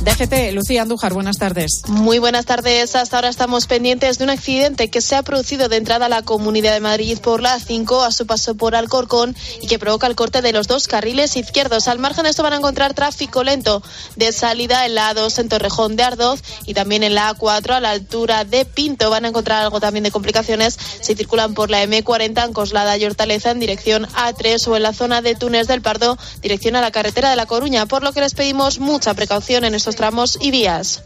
[0.09, 1.83] DGT, Lucía Andújar, buenas tardes.
[1.87, 2.97] Muy buenas tardes.
[2.97, 6.23] Hasta ahora estamos pendientes de un accidente que se ha producido de entrada a la
[6.23, 10.17] Comunidad de Madrid por la A5 a su paso por Alcorcón y que provoca el
[10.17, 11.89] corte de los dos carriles izquierdos.
[11.89, 13.83] Al margen de esto van a encontrar tráfico lento
[14.17, 17.81] de salida en la A2 en Torrejón de Ardoz y también en la A4 a
[17.81, 19.11] la altura de Pinto.
[19.11, 23.05] Van a encontrar algo también de complicaciones si circulan por la M40 en Coslada y
[23.05, 26.93] Hortaleza en dirección A3 o en la zona de Túnez del Pardo dirección a la
[26.93, 30.53] carretera de La Coruña, por lo que les pedimos mucha precaución en estos tramos y
[30.53, 31.03] vías.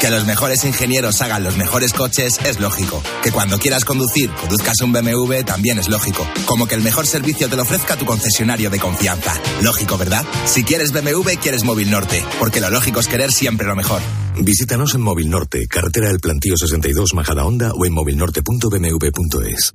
[0.00, 3.00] Que los mejores ingenieros hagan los mejores coches es lógico.
[3.22, 6.26] Que cuando quieras conducir, conduzcas un BMW también es lógico.
[6.46, 9.34] Como que el mejor servicio te lo ofrezca tu concesionario de confianza.
[9.60, 10.24] Lógico, ¿verdad?
[10.46, 12.24] Si quieres BMW, quieres Móvil Norte.
[12.40, 14.00] Porque lo lógico es querer siempre lo mejor.
[14.38, 19.74] Visítanos en Móvil Norte, carretera del Plantío 62, Majada Honda o en movilnorte.bmw.es.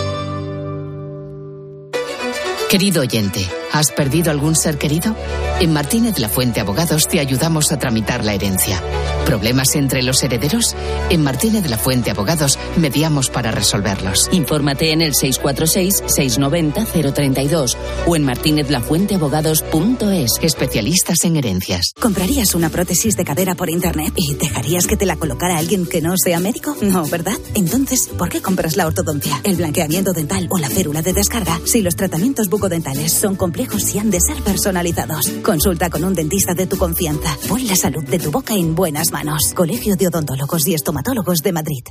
[2.71, 5.13] Querido oyente, ¿has perdido algún ser querido?
[5.59, 8.81] En Martínez La Fuente Abogados te ayudamos a tramitar la herencia.
[9.25, 10.73] ¿Problemas entre los herederos?
[11.09, 14.29] En Martínez La Fuente Abogados mediamos para resolverlos.
[14.31, 17.75] Infórmate en el 646-690-032
[18.07, 20.39] o en martinezlafuenteabogados.es.
[20.41, 21.91] Especialistas en herencias.
[21.99, 26.01] ¿Comprarías una prótesis de cadera por internet y dejarías que te la colocara alguien que
[26.01, 26.77] no sea médico?
[26.81, 27.35] No, ¿verdad?
[27.53, 31.81] Entonces, ¿por qué compras la ortodoncia, el blanqueamiento dental o la férula de descarga si
[31.81, 35.27] los tratamientos bucodentales son complejos y han de ser personalizados?
[35.41, 37.35] Consulta con un dentista de tu confianza.
[37.47, 39.51] Pon la salud de tu boca en buenas manos.
[39.55, 41.83] Colegio de Odontólogos y Estomatólogos de Madrid.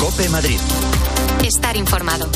[0.00, 0.58] Cope Madrid.
[1.44, 2.30] Estar informado.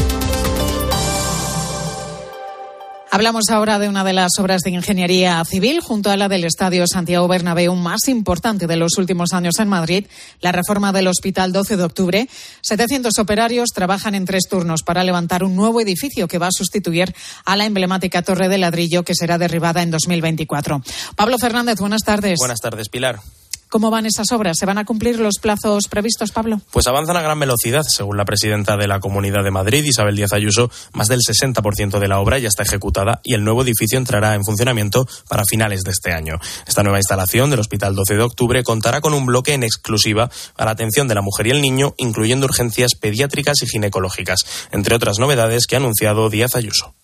[3.10, 6.86] Hablamos ahora de una de las obras de ingeniería civil junto a la del Estadio
[6.86, 10.06] Santiago Bernabéu más importante de los últimos años en Madrid,
[10.42, 12.28] la reforma del Hospital 12 de Octubre.
[12.60, 17.14] 700 operarios trabajan en tres turnos para levantar un nuevo edificio que va a sustituir
[17.46, 20.82] a la emblemática torre de ladrillo que será derribada en 2024.
[21.16, 22.38] Pablo Fernández, buenas tardes.
[22.38, 23.20] Buenas tardes, Pilar.
[23.70, 24.56] ¿Cómo van esas obras?
[24.58, 26.60] ¿Se van a cumplir los plazos previstos, Pablo?
[26.70, 27.82] Pues avanzan a gran velocidad.
[27.86, 32.08] Según la presidenta de la Comunidad de Madrid, Isabel Díaz Ayuso, más del 60% de
[32.08, 35.90] la obra ya está ejecutada y el nuevo edificio entrará en funcionamiento para finales de
[35.90, 36.36] este año.
[36.66, 40.64] Esta nueva instalación del Hospital 12 de Octubre contará con un bloque en exclusiva a
[40.64, 45.18] la atención de la mujer y el niño, incluyendo urgencias pediátricas y ginecológicas, entre otras
[45.18, 46.94] novedades que ha anunciado Díaz Ayuso.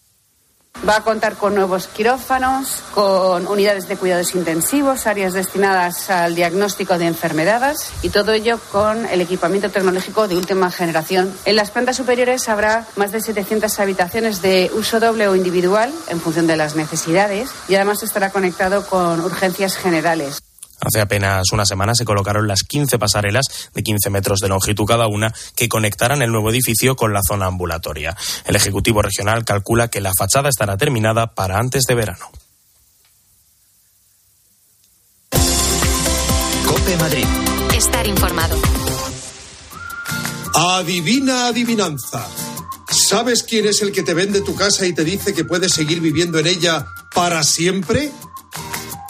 [0.86, 6.98] Va a contar con nuevos quirófanos, con unidades de cuidados intensivos, áreas destinadas al diagnóstico
[6.98, 11.32] de enfermedades y todo ello con el equipamiento tecnológico de última generación.
[11.46, 16.20] En las plantas superiores habrá más de 700 habitaciones de uso doble o individual en
[16.20, 20.42] función de las necesidades y además estará conectado con urgencias generales.
[20.80, 25.06] Hace apenas una semana se colocaron las 15 pasarelas de 15 metros de longitud cada
[25.06, 28.16] una que conectarán el nuevo edificio con la zona ambulatoria.
[28.44, 32.30] El Ejecutivo Regional calcula que la fachada estará terminada para antes de verano.
[36.66, 37.26] Cope Madrid.
[37.74, 38.56] Estar informado.
[40.54, 42.26] Adivina adivinanza.
[42.88, 46.00] ¿Sabes quién es el que te vende tu casa y te dice que puedes seguir
[46.00, 48.12] viviendo en ella para siempre?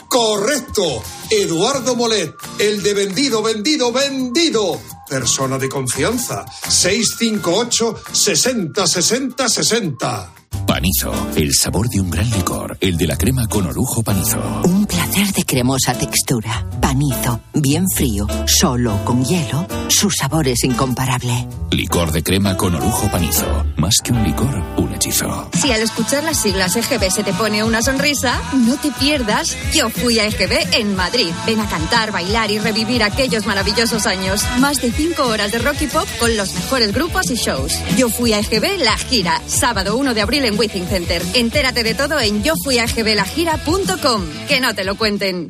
[0.09, 1.03] Correcto.
[1.31, 4.81] Eduardo Molet, el de vendido, vendido, vendido.
[5.09, 6.45] Persona de confianza.
[6.69, 10.44] 658 60 60 60.
[10.85, 14.39] Panizo, el sabor de un gran licor, el de la crema con orujo panizo.
[14.65, 16.67] Un placer de cremosa textura.
[16.79, 21.49] Panizo, bien frío, solo con hielo, su sabor es incomparable.
[21.71, 23.65] Licor de crema con orujo panizo.
[23.77, 25.49] Más que un licor, un hechizo.
[25.55, 29.89] Si al escuchar las siglas EGB se te pone una sonrisa, no te pierdas Yo
[29.89, 31.31] fui a EGB en Madrid.
[31.47, 34.45] Ven a cantar, bailar y revivir aquellos maravillosos años.
[34.59, 37.79] Más de cinco horas de rock y pop con los mejores grupos y shows.
[37.97, 41.23] Yo fui a EGB La Gira, sábado 1 de abril en Center.
[41.35, 44.25] Entérate de todo en yofuiagblagira.com.
[44.49, 45.49] Que no te lo cuenten.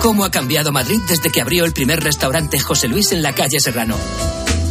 [0.00, 3.60] ¿Cómo ha cambiado Madrid desde que abrió el primer restaurante José Luis en la calle
[3.60, 3.96] Serrano?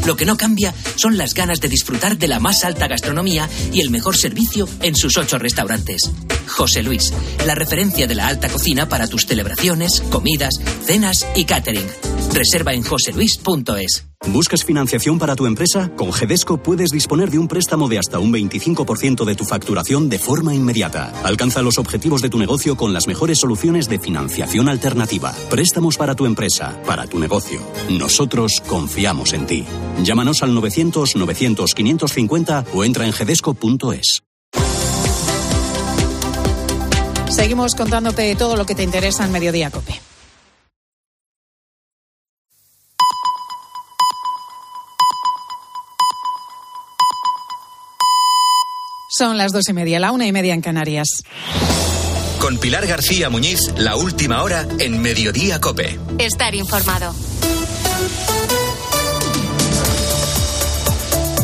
[0.08, 3.82] Lo que no cambia son las ganas de disfrutar de la más alta gastronomía y
[3.82, 6.10] el mejor servicio en sus ocho restaurantes.
[6.48, 7.14] José Luis,
[7.46, 11.86] la referencia de la alta cocina para tus celebraciones, comidas, cenas y catering.
[12.34, 14.06] Reserva en joseluis.es.
[14.26, 15.92] ¿Buscas financiación para tu empresa?
[15.96, 20.20] Con Gedesco puedes disponer de un préstamo de hasta un 25% de tu facturación de
[20.20, 21.14] forma inmediata.
[21.24, 25.34] Alcanza los objetivos de tu negocio con las mejores soluciones de financiación alternativa.
[25.50, 27.62] Préstamos para tu empresa, para tu negocio.
[27.90, 29.66] Nosotros confiamos en ti.
[30.04, 34.24] Llámanos al 900 900 550 o entra en gedesco.es.
[37.30, 40.02] Seguimos contándote todo lo que te interesa en Mediodía Cope.
[49.10, 51.24] Son las dos y media, la una y media en Canarias.
[52.40, 56.00] Con Pilar García Muñiz, la última hora en Mediodía Cope.
[56.20, 57.16] Estar informado.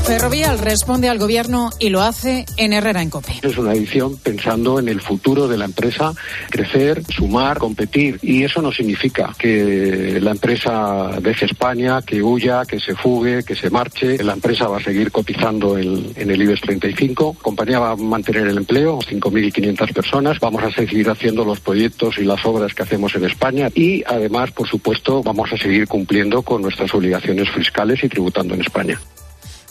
[0.06, 3.40] Ferrovial responde al gobierno y lo hace en Herrera en Cope.
[3.42, 6.14] Es una edición pensando en el futuro de la empresa,
[6.50, 8.20] crecer, sumar, competir.
[8.22, 13.56] Y eso no significa que la empresa deje España, que huya, que se fugue, que
[13.56, 14.22] se marche.
[14.22, 17.36] La empresa va a seguir cotizando en, en el IBEX 35.
[17.38, 20.38] La compañía va a mantener el empleo, 5.500 personas.
[20.42, 23.70] Vamos a seguir haciendo los proyectos y las obras que hacemos en España.
[23.74, 28.62] Y además, por supuesto, vamos a seguir cumpliendo con nuestras obligaciones fiscales y tributando en
[28.62, 29.00] España.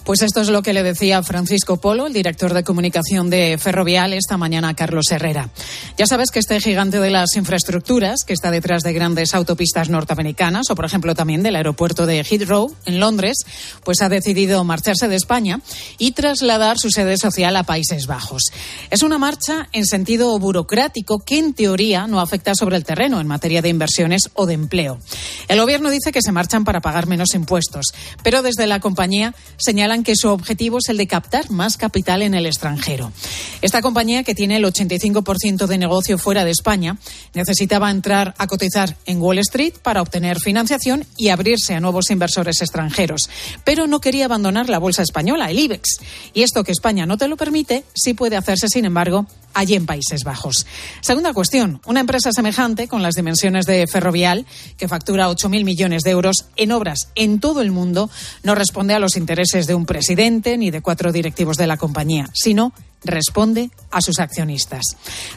[0.05, 4.13] Pues esto es lo que le decía Francisco Polo, el director de comunicación de Ferrovial,
[4.13, 5.49] esta mañana a Carlos Herrera.
[5.97, 10.71] Ya sabes que este gigante de las infraestructuras, que está detrás de grandes autopistas norteamericanas,
[10.71, 13.37] o por ejemplo también del aeropuerto de Heathrow, en Londres,
[13.85, 15.61] pues ha decidido marcharse de España
[15.99, 18.43] y trasladar su sede social a Países Bajos.
[18.91, 23.29] Es una marcha en sentido burocrático que en teoría no afecta sobre el terreno en
[23.29, 24.99] materia de inversiones o de empleo.
[25.47, 27.87] El gobierno dice que se marchan para pagar menos impuestos,
[28.25, 32.35] pero desde la compañía señala que su objetivo es el de captar más capital en
[32.35, 33.13] el extranjero.
[33.61, 36.97] Esta compañía, que tiene el 85% de negocio fuera de España,
[37.35, 42.63] necesitaba entrar a cotizar en Wall Street para obtener financiación y abrirse a nuevos inversores
[42.63, 43.29] extranjeros.
[43.65, 45.99] Pero no quería abandonar la bolsa española, el IBEX.
[46.33, 49.87] Y esto que España no te lo permite, sí puede hacerse, sin embargo, allí en
[49.87, 50.67] Países Bajos.
[51.01, 56.11] Segunda cuestión, una empresa semejante con las dimensiones de Ferrovial, que factura 8.000 millones de
[56.11, 58.11] euros en obras en todo el mundo,
[58.43, 62.29] no responde a los intereses de un presidente ni de cuatro directivos de la compañía,
[62.33, 62.73] sino
[63.05, 64.83] responde a sus accionistas.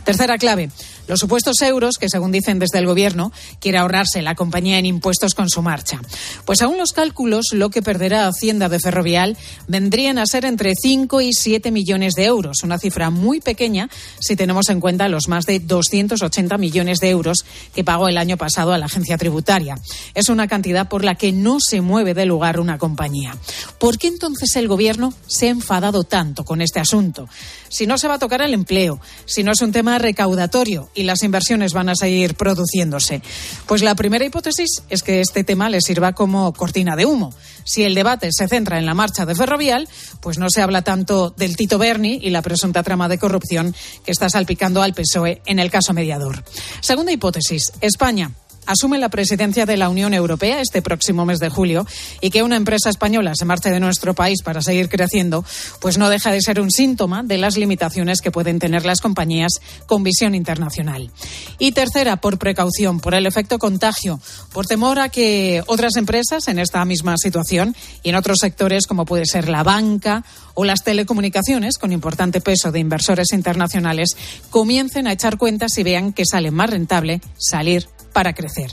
[0.03, 0.69] Tercera clave,
[1.07, 5.35] los supuestos euros que, según dicen desde el Gobierno, quiere ahorrarse la compañía en impuestos
[5.35, 6.01] con su marcha.
[6.45, 11.21] Pues según los cálculos, lo que perderá Hacienda de Ferrovial vendrían a ser entre 5
[11.21, 15.45] y 7 millones de euros, una cifra muy pequeña si tenemos en cuenta los más
[15.45, 19.77] de 280 millones de euros que pagó el año pasado a la agencia tributaria.
[20.13, 23.37] Es una cantidad por la que no se mueve de lugar una compañía.
[23.79, 27.27] ¿Por qué entonces el Gobierno se ha enfadado tanto con este asunto?
[27.69, 31.03] Si no se va a tocar el empleo, si no es un tema recaudatorio y
[31.03, 33.21] las inversiones van a seguir produciéndose.
[33.65, 37.33] Pues la primera hipótesis es que este tema le sirva como cortina de humo.
[37.63, 39.89] Si el debate se centra en la marcha de Ferrovial,
[40.21, 44.11] pues no se habla tanto del Tito Berni y la presunta trama de corrupción que
[44.11, 46.43] está salpicando al PSOE en el caso mediador.
[46.81, 48.31] Segunda hipótesis, España
[48.65, 51.85] asume la presidencia de la Unión Europea este próximo mes de julio
[52.21, 55.45] y que una empresa española se marche de nuestro país para seguir creciendo,
[55.79, 59.53] pues no deja de ser un síntoma de las limitaciones que pueden tener las compañías
[59.85, 61.11] con visión internacional.
[61.59, 64.19] Y tercera, por precaución, por el efecto contagio,
[64.53, 69.05] por temor a que otras empresas en esta misma situación y en otros sectores como
[69.05, 70.23] puede ser la banca
[70.53, 74.15] o las telecomunicaciones, con importante peso de inversores internacionales,
[74.49, 78.71] comiencen a echar cuentas y vean que sale más rentable salir para crecer.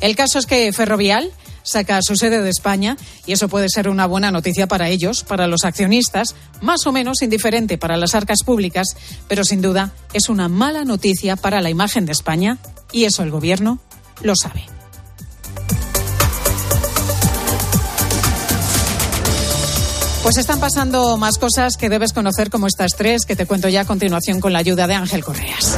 [0.00, 1.30] El caso es que Ferrovial
[1.62, 5.46] saca su sede de España y eso puede ser una buena noticia para ellos, para
[5.46, 8.88] los accionistas, más o menos indiferente para las arcas públicas,
[9.28, 12.58] pero sin duda es una mala noticia para la imagen de España
[12.90, 13.78] y eso el Gobierno
[14.20, 14.64] lo sabe.
[20.24, 23.82] Pues están pasando más cosas que debes conocer como estas tres que te cuento ya
[23.82, 25.76] a continuación con la ayuda de Ángel Correas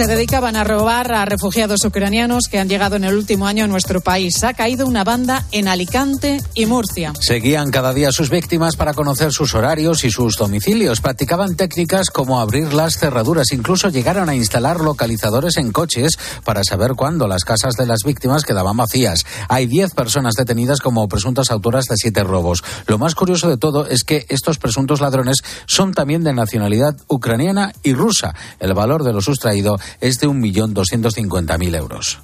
[0.00, 3.66] se dedicaban a robar a refugiados ucranianos que han llegado en el último año a
[3.66, 4.42] nuestro país.
[4.44, 7.12] Ha caído una banda en Alicante y Murcia.
[7.20, 11.02] Seguían cada día sus víctimas para conocer sus horarios y sus domicilios.
[11.02, 13.52] Practicaban técnicas como abrir las cerraduras.
[13.52, 18.44] Incluso llegaron a instalar localizadores en coches para saber cuándo las casas de las víctimas
[18.44, 19.26] quedaban vacías.
[19.50, 22.64] Hay 10 personas detenidas como presuntas autoras de siete robos.
[22.86, 27.74] Lo más curioso de todo es que estos presuntos ladrones son también de nacionalidad ucraniana
[27.82, 28.34] y rusa.
[28.60, 32.20] El valor de lo sustraído es de 1.250.000 euros.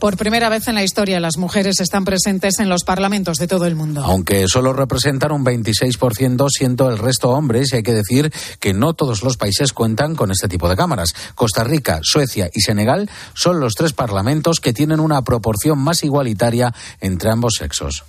[0.00, 3.64] Por primera vez en la historia, las mujeres están presentes en los parlamentos de todo
[3.64, 4.02] el mundo.
[4.04, 8.30] Aunque solo representan un 26%, siendo el resto hombres, y hay que decir
[8.60, 11.14] que no todos los países cuentan con este tipo de cámaras.
[11.34, 16.74] Costa Rica, Suecia y Senegal son los tres parlamentos que tienen una proporción más igualitaria
[17.00, 18.04] entre ambos sexos.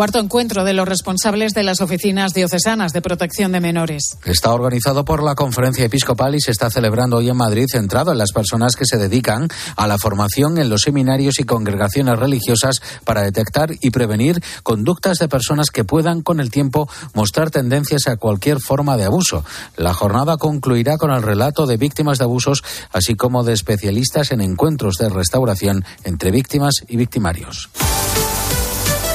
[0.00, 4.16] Cuarto encuentro de los responsables de las oficinas diocesanas de protección de menores.
[4.24, 8.16] Está organizado por la Conferencia Episcopal y se está celebrando hoy en Madrid, centrado en
[8.16, 13.20] las personas que se dedican a la formación en los seminarios y congregaciones religiosas para
[13.20, 18.58] detectar y prevenir conductas de personas que puedan con el tiempo mostrar tendencias a cualquier
[18.58, 19.44] forma de abuso.
[19.76, 24.40] La jornada concluirá con el relato de víctimas de abusos, así como de especialistas en
[24.40, 27.68] encuentros de restauración entre víctimas y victimarios.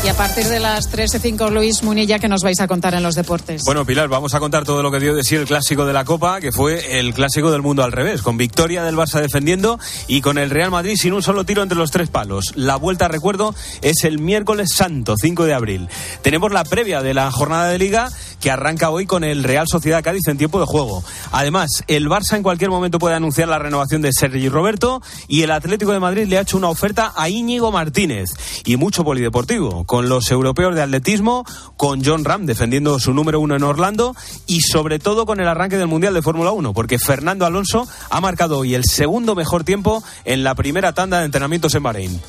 [0.06, 3.16] Y a partir de las 13.05, Luis Munilla, ¿qué nos vais a contar en los
[3.16, 3.64] deportes?
[3.66, 6.06] Bueno, Pilar, vamos a contar todo lo que dio de sí el clásico de la
[6.06, 10.22] Copa, que fue el clásico del mundo al revés, con victoria del Barça defendiendo y
[10.22, 12.54] con el Real Madrid sin un solo tiro entre los tres palos.
[12.56, 15.90] La vuelta, recuerdo, es el miércoles santo, 5 de abril.
[16.22, 20.04] Tenemos la previa de la jornada de liga que arranca hoy con el Real Sociedad
[20.04, 21.04] Cádiz en tiempo de juego.
[21.32, 25.50] Además, el Barça en cualquier momento puede anunciar la renovación de Sergi Roberto y el
[25.50, 28.30] Atlético de Madrid le ha hecho una oferta a Íñigo Martínez
[28.64, 31.46] y mucho polideportivo con los europeos de atletismo,
[31.78, 34.14] con John Ram defendiendo su número uno en Orlando
[34.46, 38.20] y sobre todo con el arranque del Mundial de Fórmula 1, porque Fernando Alonso ha
[38.20, 42.22] marcado hoy el segundo mejor tiempo en la primera tanda de entrenamientos en Bahrein.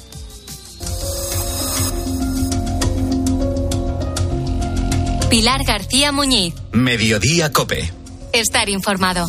[5.29, 6.55] Pilar García Muñiz.
[6.71, 7.93] Mediodía Cope.
[8.33, 9.29] Estar informado.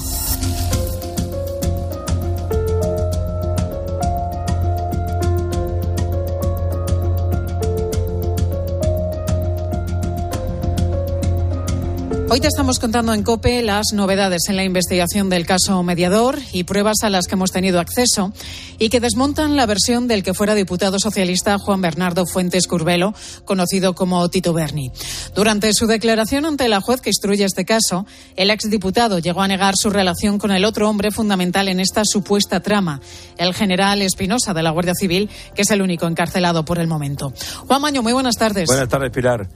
[12.30, 16.66] Hoy te estamos contando en COPE las novedades en la investigación del caso mediador y
[16.66, 18.34] pruebas a las que hemos tenido acceso
[18.78, 23.14] y que desmontan la versión del que fuera diputado socialista Juan Bernardo Fuentes Curbelo,
[23.46, 24.92] conocido como Tito Berni.
[25.36, 28.06] Durante su declaración ante la juez que instruye este caso,
[28.36, 32.60] el exdiputado llegó a negar su relación con el otro hombre fundamental en esta supuesta
[32.60, 33.00] trama,
[33.38, 37.32] el general Espinosa de la Guardia Civil, que es el único encarcelado por el momento.
[37.68, 38.68] Juan Maño, muy buenas tardes.
[38.68, 39.48] Buenas tardes, Pilar.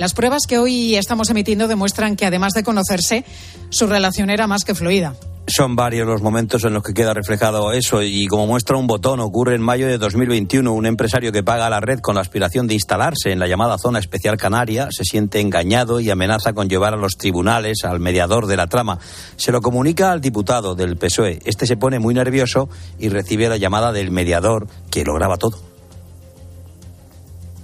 [0.00, 3.22] Las pruebas que hoy estamos emitiendo demuestran que, además de conocerse,
[3.68, 5.14] su relación era más que fluida.
[5.46, 9.20] Son varios los momentos en los que queda reflejado eso y como muestra un botón
[9.20, 12.66] ocurre en mayo de 2021 un empresario que paga a la red con la aspiración
[12.66, 16.94] de instalarse en la llamada zona especial canaria se siente engañado y amenaza con llevar
[16.94, 19.00] a los tribunales al mediador de la trama.
[19.36, 21.40] Se lo comunica al diputado del PSOE.
[21.44, 25.69] Este se pone muy nervioso y recibe la llamada del mediador que lo graba todo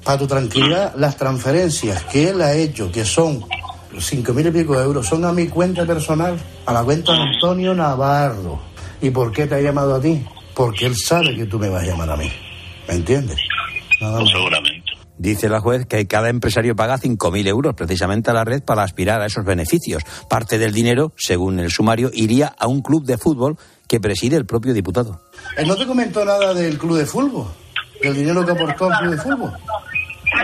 [0.07, 3.45] para tu tranquilidad, las transferencias que él ha hecho, que son
[3.99, 7.23] cinco mil y pico de euros, son a mi cuenta personal, a la cuenta de
[7.23, 8.61] Antonio Navarro.
[9.03, 10.25] ¿Y por qué te ha llamado a ti?
[10.55, 12.31] Porque él sabe que tú me vas a llamar a mí.
[12.87, 13.37] ¿Me entiendes?
[14.01, 14.31] Nada más.
[14.31, 14.93] Seguramente.
[15.19, 19.21] Dice la juez que cada empresario paga 5.000 euros precisamente a la red para aspirar
[19.23, 20.05] a esos beneficios.
[20.31, 23.57] Parte del dinero, según el sumario, iría a un club de fútbol
[23.89, 25.23] que preside el propio diputado.
[25.57, 27.49] ¿Él no te comentó nada del club de fútbol?
[28.01, 29.53] ¿Del dinero que aportó al club de fútbol?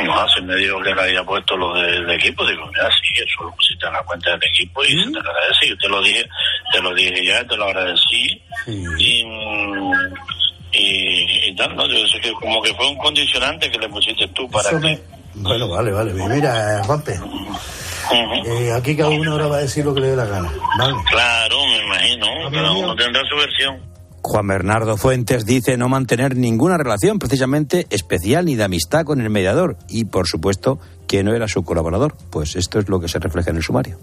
[0.05, 2.47] No, se me dijo que le había puesto lo del equipo.
[2.47, 5.69] Digo, mira, sí, eso lo pusiste en la cuenta del equipo y se te agradece.
[5.69, 6.25] Yo te lo dije,
[6.73, 8.43] te lo dije ya, te lo agradecí.
[8.99, 9.25] Y,
[10.73, 11.87] y, y tal, ¿no?
[11.87, 14.77] Yo sé que como que fue un condicionante que le pusiste tú para que...
[14.77, 15.01] me-
[15.35, 16.13] Bueno, vale, vale.
[16.13, 17.19] Mira, Juanpe,
[18.47, 20.51] eh, aquí cada uno ahora va a decir lo que le dé la gana.
[20.79, 20.95] ¿vale?
[21.11, 22.27] Claro, me imagino.
[22.51, 23.81] Cada uno tendrá su versión.
[24.23, 29.31] Juan Bernardo Fuentes dice no mantener ninguna relación precisamente especial ni de amistad con el
[29.31, 32.15] mediador y, por supuesto, que no era su colaborador.
[32.31, 33.99] Pues esto es lo que se refleja en el sumario.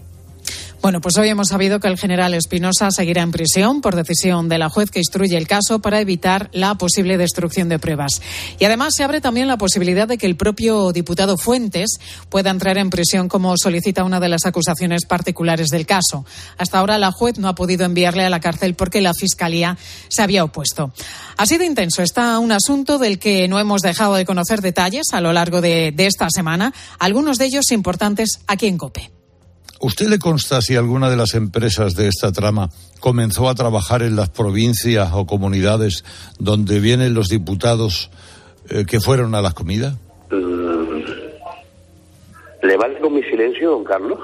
[0.82, 4.56] Bueno, pues hoy hemos sabido que el general Espinosa seguirá en prisión por decisión de
[4.56, 8.22] la juez que instruye el caso para evitar la posible destrucción de pruebas.
[8.58, 12.00] Y además se abre también la posibilidad de que el propio diputado Fuentes
[12.30, 16.24] pueda entrar en prisión como solicita una de las acusaciones particulares del caso.
[16.56, 19.76] Hasta ahora la juez no ha podido enviarle a la cárcel porque la Fiscalía
[20.08, 20.94] se había opuesto.
[21.36, 25.20] Así de intenso está un asunto del que no hemos dejado de conocer detalles a
[25.20, 29.19] lo largo de, de esta semana, algunos de ellos importantes aquí en COPE.
[29.82, 32.68] ¿Usted le consta si alguna de las empresas de esta trama
[33.00, 36.04] comenzó a trabajar en las provincias o comunidades
[36.38, 38.10] donde vienen los diputados
[38.68, 39.94] eh, que fueron a las comidas?
[40.30, 41.00] Mm.
[42.62, 44.18] ¿Le vale con mi silencio, don Carlos?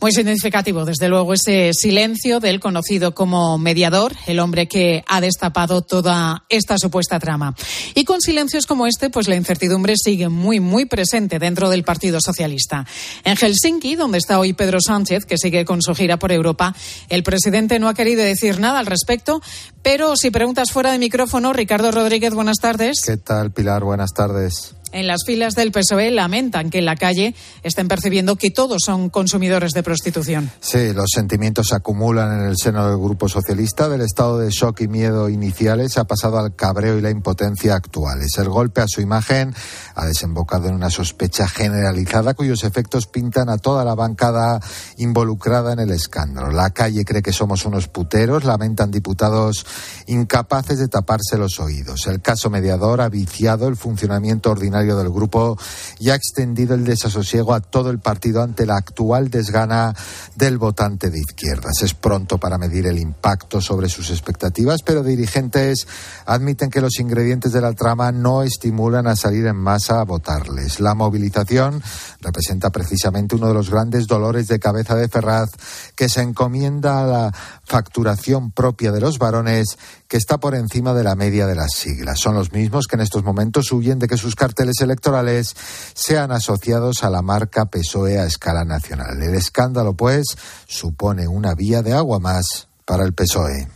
[0.00, 5.82] Muy significativo, desde luego, ese silencio del conocido como mediador, el hombre que ha destapado
[5.82, 7.56] toda esta supuesta trama.
[7.96, 12.20] Y con silencios como este, pues la incertidumbre sigue muy, muy presente dentro del Partido
[12.20, 12.86] Socialista.
[13.24, 16.76] En Helsinki, donde está hoy Pedro Sánchez, que sigue con su gira por Europa,
[17.08, 19.42] el presidente no ha querido decir nada al respecto,
[19.82, 23.02] pero si preguntas fuera de micrófono, Ricardo Rodríguez, buenas tardes.
[23.04, 23.82] ¿Qué tal, Pilar?
[23.82, 24.76] Buenas tardes.
[24.92, 29.10] En las filas del PSOE lamentan que en la calle estén percibiendo que todos son
[29.10, 30.50] consumidores de prostitución.
[30.60, 33.88] Sí, los sentimientos se acumulan en el seno del Grupo Socialista.
[33.88, 38.38] Del estado de shock y miedo iniciales ha pasado al cabreo y la impotencia actuales.
[38.38, 39.54] El golpe a su imagen
[39.94, 44.60] ha desembocado en una sospecha generalizada cuyos efectos pintan a toda la bancada
[44.96, 46.50] involucrada en el escándalo.
[46.50, 49.66] La calle cree que somos unos puteros, lamentan diputados
[50.06, 52.06] incapaces de taparse los oídos.
[52.06, 55.58] El caso mediador ha viciado el funcionamiento ordinario del grupo
[55.98, 59.94] y ha extendido el desasosiego a todo el partido ante la actual desgana
[60.36, 61.82] del votante de izquierdas.
[61.82, 65.86] Es pronto para medir el impacto sobre sus expectativas, pero dirigentes
[66.26, 70.80] admiten que los ingredientes de la trama no estimulan a salir en masa a votarles.
[70.80, 71.82] La movilización
[72.20, 75.50] representa precisamente uno de los grandes dolores de cabeza de Ferraz
[75.94, 81.04] que se encomienda a la facturación propia de los varones que está por encima de
[81.04, 82.18] la media de las siglas.
[82.18, 85.54] Son los mismos que en estos momentos huyen de que sus carteles electorales
[85.94, 89.22] sean asociados a la marca PSOE a escala nacional.
[89.22, 90.24] El escándalo, pues,
[90.66, 93.68] supone una vía de agua más para el PSOE.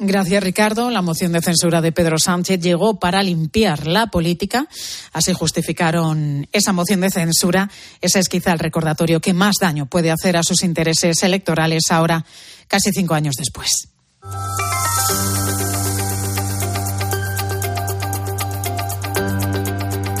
[0.00, 0.90] Gracias, Ricardo.
[0.90, 4.68] La moción de censura de Pedro Sánchez llegó para limpiar la política.
[5.12, 7.68] Así justificaron esa moción de censura.
[8.00, 12.24] Ese es quizá el recordatorio que más daño puede hacer a sus intereses electorales ahora,
[12.68, 13.88] casi cinco años después.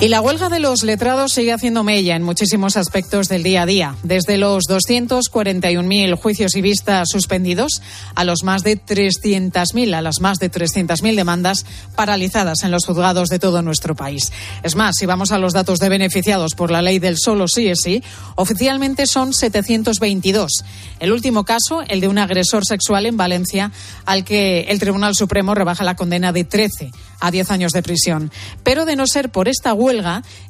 [0.00, 3.66] Y la huelga de los letrados sigue haciendo mella en muchísimos aspectos del día a
[3.66, 7.82] día, desde los 241.000 juicios y vistas suspendidos
[8.14, 13.28] a los más de 300.000, a las más de 300.000 demandas paralizadas en los juzgados
[13.28, 14.30] de todo nuestro país.
[14.62, 17.66] Es más, si vamos a los datos de beneficiados por la ley del solo sí
[17.66, 18.00] es sí,
[18.36, 20.64] oficialmente son 722.
[21.00, 23.72] El último caso, el de un agresor sexual en Valencia,
[24.06, 28.30] al que el Tribunal Supremo rebaja la condena de 13 a 10 años de prisión.
[28.62, 29.87] Pero de no ser por esta huelga,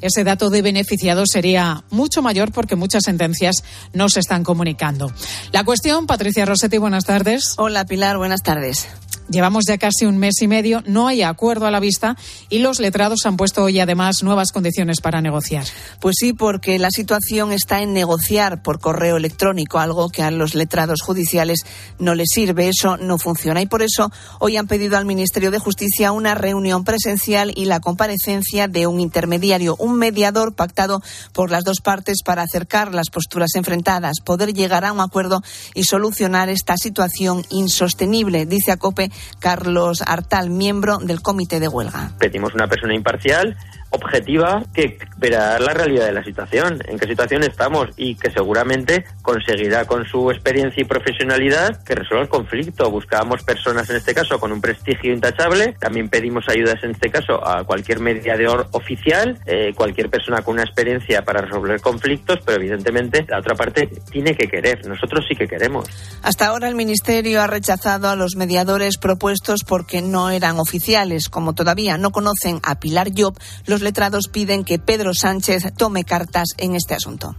[0.00, 3.62] ese dato de beneficiados sería mucho mayor porque muchas sentencias
[3.92, 5.12] no se están comunicando.
[5.52, 7.54] La cuestión, Patricia Rossetti, buenas tardes.
[7.56, 8.88] Hola Pilar, buenas tardes.
[9.30, 12.16] Llevamos ya casi un mes y medio, no hay acuerdo a la vista
[12.48, 15.66] y los letrados han puesto hoy además nuevas condiciones para negociar.
[16.00, 20.54] Pues sí, porque la situación está en negociar por correo electrónico, algo que a los
[20.54, 21.60] letrados judiciales
[21.98, 25.58] no les sirve, eso no funciona y por eso hoy han pedido al Ministerio de
[25.58, 31.02] Justicia una reunión presencial y la comparecencia de un intermediario, un mediador pactado
[31.34, 35.42] por las dos partes para acercar las posturas enfrentadas, poder llegar a un acuerdo
[35.74, 42.12] y solucionar esta situación insostenible, dice Acope Carlos Artal, miembro del comité de huelga.
[42.18, 43.56] Pedimos una persona imparcial
[43.90, 49.04] objetiva que verá la realidad de la situación, en qué situación estamos y que seguramente
[49.22, 52.90] conseguirá con su experiencia y profesionalidad que resuelva el conflicto.
[52.90, 57.46] Buscábamos personas en este caso con un prestigio intachable, también pedimos ayudas en este caso
[57.46, 63.24] a cualquier mediador oficial, eh, cualquier persona con una experiencia para resolver conflictos, pero evidentemente
[63.28, 65.86] la otra parte tiene que querer, nosotros sí que queremos.
[66.22, 71.54] Hasta ahora el Ministerio ha rechazado a los mediadores propuestos porque no eran oficiales, como
[71.54, 76.48] todavía no conocen a Pilar Job, los los letrados piden que Pedro Sánchez tome cartas
[76.56, 77.36] en este asunto.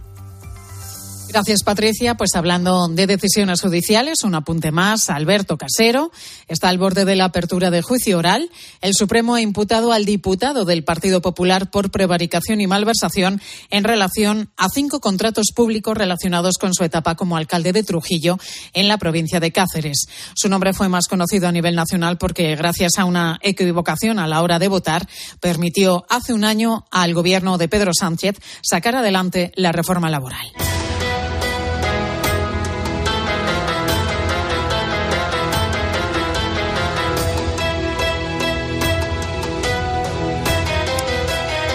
[1.32, 2.16] Gracias, Patricia.
[2.16, 5.10] Pues hablando de decisiones judiciales, un apunte más.
[5.10, 6.10] Alberto Casero
[6.48, 8.50] está al borde de la apertura de juicio oral.
[8.80, 14.50] El Supremo ha imputado al diputado del Partido Popular por prevaricación y malversación en relación
[14.56, 18.36] a cinco contratos públicos relacionados con su etapa como alcalde de Trujillo
[18.72, 20.06] en la provincia de Cáceres.
[20.34, 24.42] Su nombre fue más conocido a nivel nacional porque, gracias a una equivocación a la
[24.42, 25.06] hora de votar,
[25.38, 30.50] permitió hace un año al gobierno de Pedro Sánchez sacar adelante la reforma laboral.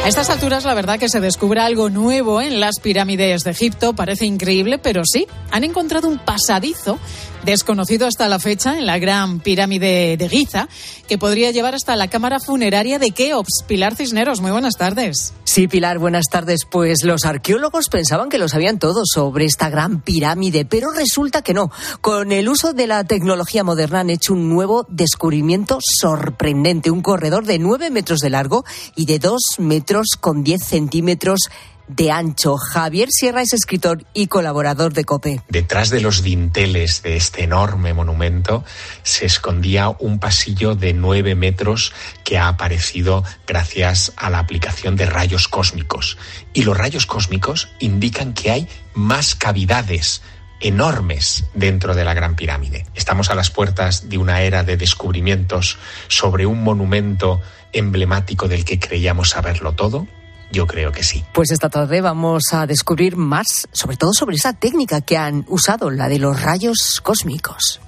[0.06, 3.94] A estas alturas, la verdad que se descubre algo nuevo en las pirámides de Egipto.
[3.94, 7.00] Parece increíble, pero sí, han encontrado un pasadizo
[7.44, 10.68] desconocido hasta la fecha en la gran pirámide de Giza,
[11.08, 13.64] que podría llevar hasta la cámara funeraria de Keops.
[13.68, 15.34] Pilar Cisneros, muy buenas tardes.
[15.44, 16.62] Sí, Pilar, buenas tardes.
[16.70, 21.54] Pues los arqueólogos pensaban que lo sabían todo sobre esta gran pirámide, pero resulta que
[21.54, 21.72] no.
[22.02, 27.46] Con el uso de la tecnología moderna han hecho un nuevo descubrimiento sorprendente, un corredor
[27.46, 31.50] de nueve metros de largo y de dos metros con diez centímetros
[31.88, 32.58] de ancho.
[32.58, 35.42] Javier Sierra es escritor y colaborador de COPE.
[35.50, 38.64] Detrás de los dinteles de este enorme monumento
[39.04, 41.94] se escondía un pasillo de nueve metros
[42.24, 46.18] que ha aparecido gracias a la aplicación de rayos cósmicos.
[46.54, 50.22] Y los rayos cósmicos indican que hay más cavidades
[50.62, 52.86] enormes dentro de la Gran Pirámide.
[52.96, 55.78] Estamos a las puertas de una era de descubrimientos
[56.08, 57.42] sobre un monumento
[57.76, 60.08] emblemático del que creíamos saberlo todo.
[60.52, 61.24] Yo creo que sí.
[61.34, 65.90] Pues esta tarde vamos a descubrir más, sobre todo sobre esa técnica que han usado,
[65.90, 67.82] la de los rayos cósmicos.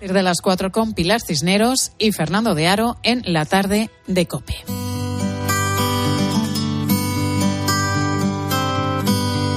[0.00, 4.56] De las cuatro con Pilar Cisneros y Fernando de Aro en la tarde de Cope.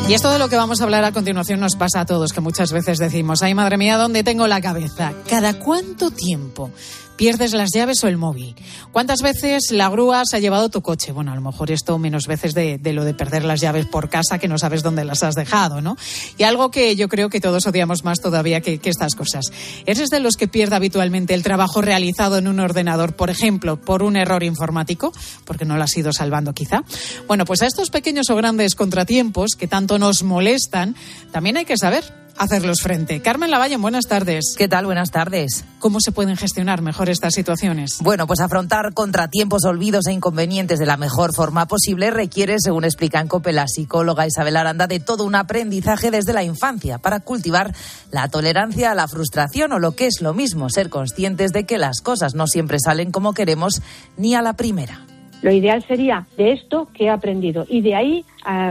[0.07, 2.39] Y esto de lo que vamos a hablar a continuación nos pasa a todos, que
[2.39, 5.13] muchas veces decimos, ay madre mía, ¿dónde tengo la cabeza?
[5.27, 6.69] ¿Cada cuánto tiempo
[7.15, 8.55] pierdes las llaves o el móvil?
[8.91, 11.11] ¿Cuántas veces la grúa se ha llevado tu coche?
[11.11, 14.39] Bueno, a lo mejor esto menos veces de, lo de perder las llaves por casa
[14.39, 15.97] que no sabes dónde las has dejado, ¿no?
[16.37, 19.45] Y algo que yo creo que todos odiamos más todavía que, que estas cosas.
[19.85, 24.03] ¿Eres de los que pierde habitualmente el trabajo realizado en un ordenador, por ejemplo, por
[24.03, 25.11] un error informático?
[25.45, 26.83] Porque no lo has ido salvando quizá.
[27.27, 30.95] Bueno, pues a estos pequeños o grandes contratiempos que tanto nos molestan,
[31.31, 33.21] también hay que saber hacerlos frente.
[33.21, 34.55] Carmen Lavalle, buenas tardes.
[34.57, 34.85] ¿Qué tal?
[34.85, 35.65] Buenas tardes.
[35.79, 37.97] ¿Cómo se pueden gestionar mejor estas situaciones?
[38.01, 43.19] Bueno, pues afrontar contratiempos, olvidos e inconvenientes de la mejor forma posible requiere, según explica
[43.19, 47.73] en COPE la psicóloga Isabel Aranda, de todo un aprendizaje desde la infancia para cultivar
[48.11, 51.77] la tolerancia a la frustración o lo que es lo mismo, ser conscientes de que
[51.77, 53.81] las cosas no siempre salen como queremos
[54.17, 55.05] ni a la primera.
[55.41, 58.25] Lo ideal sería de esto que he aprendido y de ahí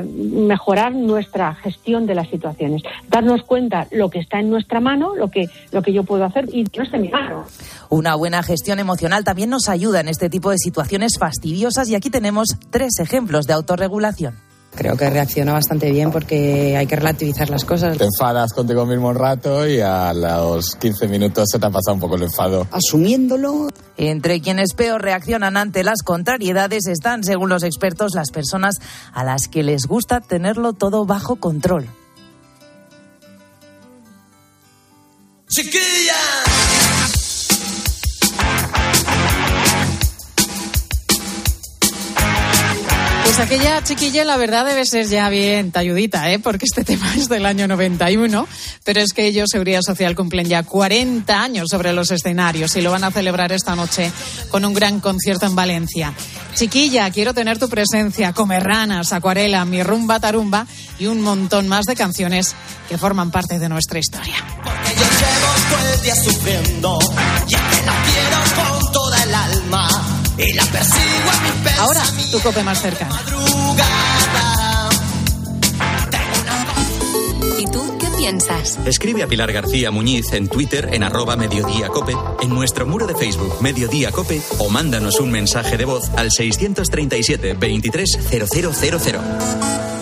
[0.04, 5.30] mejorar nuestra gestión de las situaciones, darnos cuenta lo que está en nuestra mano, lo
[5.30, 7.44] que lo que yo puedo hacer y no está en mi mano.
[7.90, 12.10] Una buena gestión emocional también nos ayuda en este tipo de situaciones fastidiosas y aquí
[12.10, 14.34] tenemos tres ejemplos de autorregulación.
[14.76, 17.96] Creo que reacciona bastante bien porque hay que relativizar las cosas.
[17.96, 21.94] Te enfadas contigo mismo un rato y a los 15 minutos se te ha pasado
[21.94, 22.66] un poco el enfado.
[22.72, 23.68] Asumiéndolo.
[23.96, 28.76] Entre quienes peor reaccionan ante las contrariedades están, según los expertos, las personas
[29.12, 31.88] a las que les gusta tenerlo todo bajo control.
[35.48, 36.63] ¡Chiquilla!
[43.34, 46.38] Pues aquella chiquilla, la verdad, debe ser ya bien talludita, ¿eh?
[46.38, 48.46] porque este tema es del año 91,
[48.84, 52.92] pero es que ellos, Seguridad Social, cumplen ya 40 años sobre los escenarios y lo
[52.92, 54.12] van a celebrar esta noche
[54.50, 56.14] con un gran concierto en Valencia.
[56.54, 60.68] Chiquilla, quiero tener tu presencia, Comerranas, Acuarela, Mi Rumba Tarumba
[61.00, 62.54] y un montón más de canciones
[62.88, 64.36] que forman parte de nuestra historia.
[64.62, 66.98] Porque yo llevo el día sufriendo
[67.48, 67.56] que
[68.54, 73.14] con toda el alma y la persigo a mi Ahora, tu cope más cercano.
[77.58, 78.78] ¿Y tú qué piensas?
[78.84, 83.14] Escribe a Pilar García Muñiz en Twitter en arroba Mediodía Cope, en nuestro muro de
[83.14, 89.93] Facebook Mediodía Cope o mándanos un mensaje de voz al 637 230000.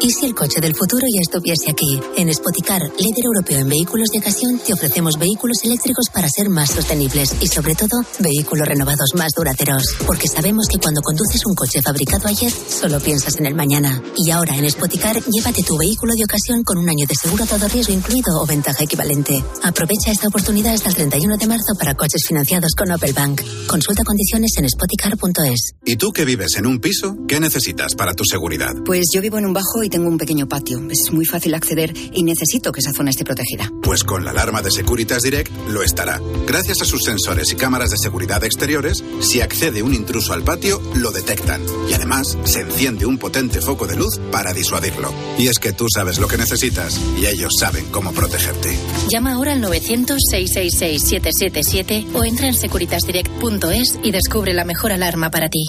[0.00, 1.98] ¿Y si el coche del futuro ya estuviese aquí?
[2.16, 6.70] En Spoticar, líder europeo en vehículos de ocasión, te ofrecemos vehículos eléctricos para ser más
[6.70, 9.96] sostenibles y, sobre todo, vehículos renovados más duraderos.
[10.06, 14.00] Porque sabemos que cuando conduces un coche fabricado ayer, solo piensas en el mañana.
[14.16, 17.66] Y ahora en Spoticar, llévate tu vehículo de ocasión con un año de seguro todo
[17.66, 19.42] riesgo incluido o ventaja equivalente.
[19.64, 23.42] Aprovecha esta oportunidad hasta el 31 de marzo para coches financiados con Opel Bank.
[23.66, 25.72] Consulta condiciones en spoticar.es.
[25.84, 27.16] ¿Y tú que vives en un piso?
[27.26, 28.74] ¿Qué necesitas para tu seguridad?
[28.84, 30.80] Pues yo vivo en un bajo y tengo un pequeño patio.
[30.90, 33.70] Es muy fácil acceder y necesito que esa zona esté protegida.
[33.82, 36.20] Pues con la alarma de Securitas Direct lo estará.
[36.46, 40.80] Gracias a sus sensores y cámaras de seguridad exteriores, si accede un intruso al patio,
[40.94, 41.62] lo detectan.
[41.88, 45.12] Y además, se enciende un potente foco de luz para disuadirlo.
[45.38, 48.76] Y es que tú sabes lo que necesitas y ellos saben cómo protegerte.
[49.10, 55.68] Llama ahora al 900-666-777 o entra en securitasdirect.es y descubre la mejor alarma para ti.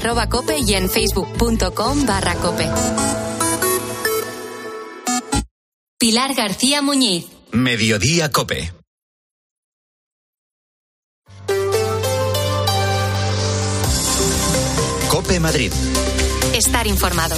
[0.00, 2.66] arroba cope y en facebook.com barra cope.
[5.98, 7.26] Pilar García Muñiz.
[7.52, 8.72] Mediodía Cope.
[15.08, 15.72] Cope Madrid.
[16.54, 17.36] estar informado.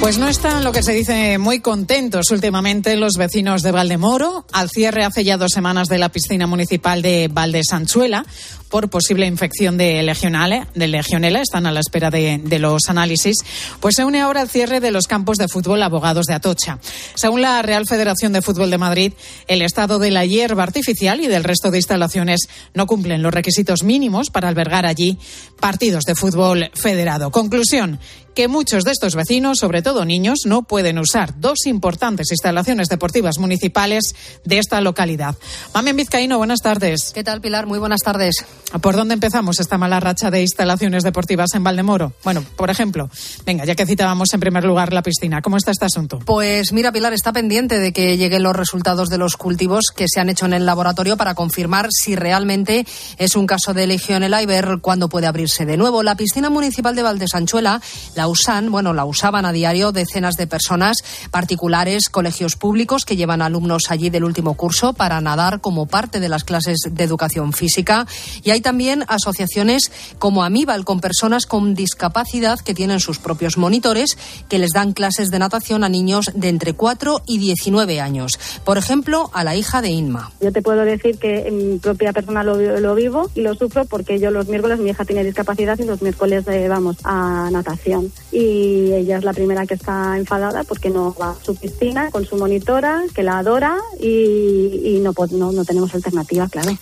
[0.00, 4.68] Pues no están lo que se dice muy contentos últimamente los vecinos de Valdemoro al
[4.68, 8.26] cierre hace ya dos semanas de la piscina municipal de Valdesanchuela
[8.68, 13.36] por posible infección de legionela, de legionela están a la espera de, de, los análisis,
[13.78, 16.80] pues se une ahora el cierre de los campos de fútbol Abogados de Atocha.
[17.14, 19.12] Según la Real Federación de Fútbol de Madrid,
[19.46, 23.84] el estado de la hierba artificial y del resto de instalaciones no cumplen los requisitos
[23.84, 25.18] mínimos para albergar allí
[25.60, 27.30] partidos de fútbol federado.
[27.30, 28.00] Conclusión,
[28.34, 33.38] que muchos de estos vecinos, sobre todo niños, no pueden usar dos importantes instalaciones deportivas
[33.38, 34.14] municipales
[34.44, 35.36] de esta localidad.
[35.72, 37.12] Mamen Vizcaíno, buenas tardes.
[37.14, 37.66] ¿Qué tal, Pilar?
[37.66, 38.44] Muy buenas tardes.
[38.80, 42.12] ¿Por dónde empezamos esta mala racha de instalaciones deportivas en Valdemoro?
[42.24, 43.08] Bueno, por ejemplo,
[43.46, 46.18] venga, ya que citábamos en primer lugar la piscina, ¿cómo está este asunto?
[46.18, 50.18] Pues mira, Pilar, está pendiente de que lleguen los resultados de los cultivos que se
[50.18, 52.84] han hecho en el laboratorio para confirmar si realmente
[53.18, 56.02] es un caso de legionela y ver cuándo puede abrirse de nuevo.
[56.02, 57.80] La piscina municipal de Valdesanchuela
[58.16, 60.98] la usan, bueno, la usaban a diario decenas de personas,
[61.30, 66.28] particulares, colegios públicos que llevan alumnos allí del último curso para nadar como parte de
[66.28, 68.06] las clases de educación física.
[68.42, 74.16] Y hay también asociaciones como Amíbal con personas con discapacidad que tienen sus propios monitores
[74.48, 78.38] que les dan clases de natación a niños de entre 4 y 19 años.
[78.64, 80.32] Por ejemplo, a la hija de Inma.
[80.40, 83.84] Yo te puedo decir que en mi propia persona lo, lo vivo y lo sufro
[83.84, 88.12] porque yo los miércoles, mi hija tiene discapacidad y los miércoles eh, vamos a natación.
[88.32, 92.24] Y ella es la primera que está enfadada porque no va a su piscina con
[92.26, 96.72] su monitora, que la adora y, y no, no, no tenemos alternativa, claro.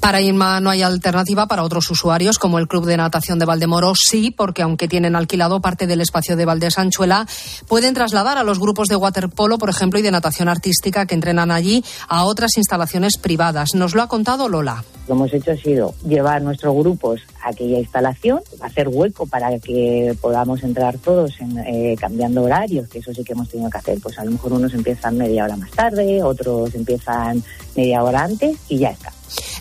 [0.00, 3.92] Para Inma no hay alternativa para otros usuarios, como el Club de Natación de Valdemoro,
[3.94, 7.26] sí, porque aunque tienen alquilado parte del espacio de Valdesanchuela,
[7.66, 11.50] pueden trasladar a los grupos de waterpolo, por ejemplo, y de natación artística que entrenan
[11.50, 13.70] allí a otras instalaciones privadas.
[13.74, 14.84] Nos lo ha contado Lola.
[15.08, 20.16] Lo hemos hecho ha sido llevar nuestros grupos a aquella instalación, hacer hueco para que
[20.20, 23.98] podamos entrar todos en, eh, cambiando horarios, que eso sí que hemos tenido que hacer.
[24.00, 27.42] Pues a lo mejor unos empiezan media hora más tarde, otros empiezan
[27.74, 29.12] media hora antes y ya está.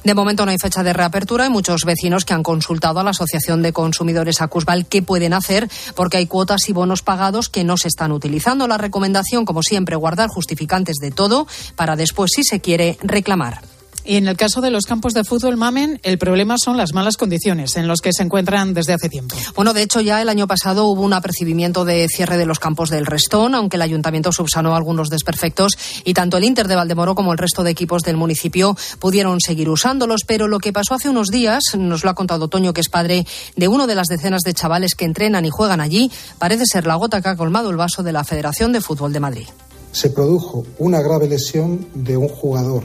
[0.07, 1.43] De momento no hay fecha de reapertura.
[1.43, 5.67] Hay muchos vecinos que han consultado a la Asociación de Consumidores Acusval qué pueden hacer
[5.97, 8.69] porque hay cuotas y bonos pagados que no se están utilizando.
[8.69, 11.45] La recomendación, como siempre, guardar justificantes de todo
[11.75, 13.59] para después, si se quiere, reclamar.
[14.07, 17.17] Y en el caso de los campos de fútbol, Mamen, el problema son las malas
[17.17, 19.35] condiciones en los que se encuentran desde hace tiempo.
[19.53, 22.89] Bueno, de hecho, ya el año pasado hubo un apercibimiento de cierre de los campos
[22.89, 25.73] del Restón, aunque el ayuntamiento subsanó algunos desperfectos
[26.05, 29.67] y tanto el Inter de Valdemoro como el resto de equipos del municipio pudieron seguir
[29.67, 30.21] usándolos.
[30.25, 33.27] Pero lo que pasó hace unos días, nos lo ha contado Toño, que es padre
[33.57, 36.95] de uno de las decenas de chavales que entrenan y juegan allí, parece ser la
[36.95, 39.47] gota que ha colmado el vaso de la Federación de Fútbol de Madrid.
[39.91, 42.83] Se produjo una grave lesión de un jugador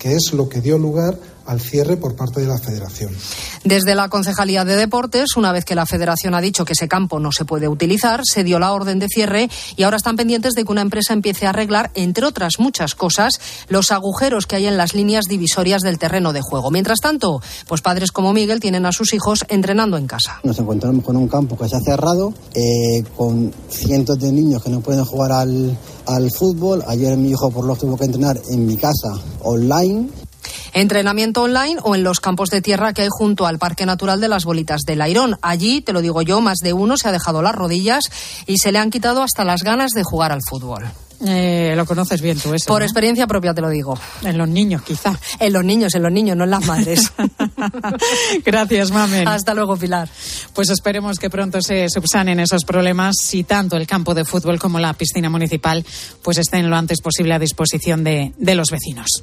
[0.00, 1.16] que es lo que dio lugar
[1.50, 3.10] al cierre por parte de la Federación.
[3.64, 7.18] Desde la Concejalía de Deportes, una vez que la Federación ha dicho que ese campo
[7.18, 10.64] no se puede utilizar, se dio la orden de cierre y ahora están pendientes de
[10.64, 13.32] que una empresa empiece a arreglar, entre otras muchas cosas,
[13.68, 16.70] los agujeros que hay en las líneas divisorias del terreno de juego.
[16.70, 20.38] Mientras tanto, pues padres como Miguel tienen a sus hijos entrenando en casa.
[20.44, 24.70] Nos encontramos con un campo que se ha cerrado, eh, con cientos de niños que
[24.70, 25.76] no pueden jugar al,
[26.06, 26.84] al fútbol.
[26.86, 30.08] Ayer mi hijo por lo tuvo que entrenar en mi casa online
[30.72, 34.28] Entrenamiento online o en los campos de tierra que hay junto al Parque Natural de
[34.28, 35.38] las Bolitas del Airón.
[35.42, 38.04] Allí, te lo digo yo, más de uno se ha dejado las rodillas
[38.46, 40.90] y se le han quitado hasta las ganas de jugar al fútbol.
[41.22, 42.66] Eh, lo conoces bien tú eso.
[42.66, 42.86] Por ¿no?
[42.86, 43.98] experiencia propia te lo digo.
[44.22, 45.18] En los niños, quizá.
[45.38, 47.12] En los niños, en los niños, no en las madres.
[48.44, 49.28] Gracias, Mamen.
[49.28, 50.08] Hasta luego, Pilar.
[50.54, 54.78] Pues esperemos que pronto se subsanen esos problemas y tanto el campo de fútbol como
[54.78, 55.84] la piscina municipal
[56.22, 59.22] pues estén lo antes posible a disposición de, de los vecinos.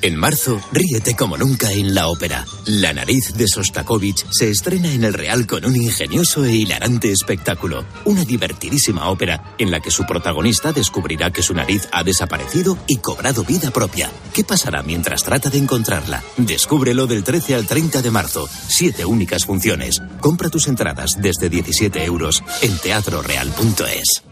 [0.00, 2.44] En marzo, ríete como nunca en la ópera.
[2.66, 7.84] La nariz de Sostakovich se estrena en el Real con un ingenioso e hilarante espectáculo.
[8.04, 12.98] Una divertidísima ópera en la que su protagonista descubrirá que su nariz ha desaparecido y
[12.98, 14.10] cobrado vida propia.
[14.32, 16.22] ¿Qué pasará mientras trata de encontrarla?
[16.36, 18.48] Descúbrelo del 13 al 30 de marzo.
[18.68, 20.00] Siete únicas funciones.
[20.20, 24.22] Compra tus entradas desde 17 euros en teatroreal.es.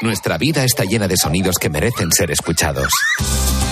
[0.00, 2.92] Nuestra vida está llena de sonidos que merecen ser escuchados.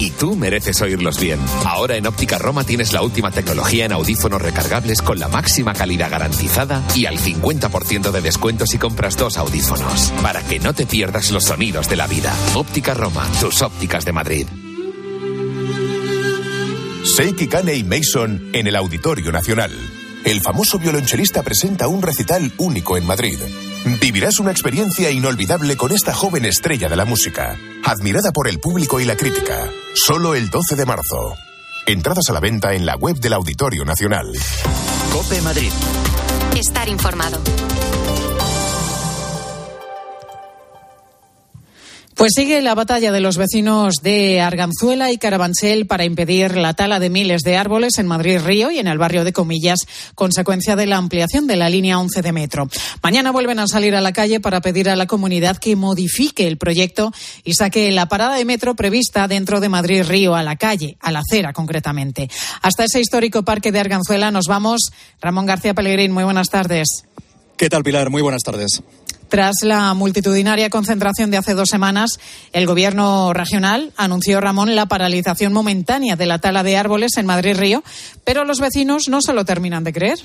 [0.04, 1.40] Y tú mereces oírlos bien.
[1.64, 6.10] Ahora en Óptica Roma tienes la última tecnología en audífonos recargables con la máxima calidad
[6.10, 10.12] garantizada y al 50% de descuento si compras dos audífonos.
[10.20, 12.36] Para que no te pierdas los sonidos de la vida.
[12.54, 14.46] Óptica Roma, tus ópticas de Madrid.
[17.04, 19.72] Seiki Kane y Mason en el Auditorio Nacional.
[20.24, 23.38] El famoso violonchelista presenta un recital único en Madrid.
[24.00, 29.00] Vivirás una experiencia inolvidable con esta joven estrella de la música, admirada por el público
[29.00, 29.70] y la crítica.
[29.94, 31.34] Solo el 12 de marzo.
[31.86, 34.32] Entradas a la venta en la web del Auditorio Nacional.
[35.12, 35.70] Cope Madrid.
[36.56, 37.38] Estar informado.
[42.16, 47.00] Pues sigue la batalla de los vecinos de Arganzuela y Carabanchel para impedir la tala
[47.00, 49.80] de miles de árboles en Madrid-Río y en el barrio de Comillas,
[50.14, 52.68] consecuencia de la ampliación de la línea 11 de metro.
[53.02, 56.56] Mañana vuelven a salir a la calle para pedir a la comunidad que modifique el
[56.56, 57.12] proyecto
[57.42, 61.18] y saque la parada de metro prevista dentro de Madrid-Río a la calle, a la
[61.18, 62.30] acera concretamente.
[62.62, 64.92] Hasta ese histórico parque de Arganzuela nos vamos.
[65.20, 67.06] Ramón García Pellegrín, muy buenas tardes.
[67.56, 68.10] ¿Qué tal, Pilar?
[68.10, 68.82] Muy buenas tardes.
[69.28, 72.18] Tras la multitudinaria concentración de hace dos semanas,
[72.52, 77.82] el Gobierno regional anunció, Ramón, la paralización momentánea de la tala de árboles en Madrid-Río,
[78.24, 80.18] pero los vecinos no se lo terminan de creer.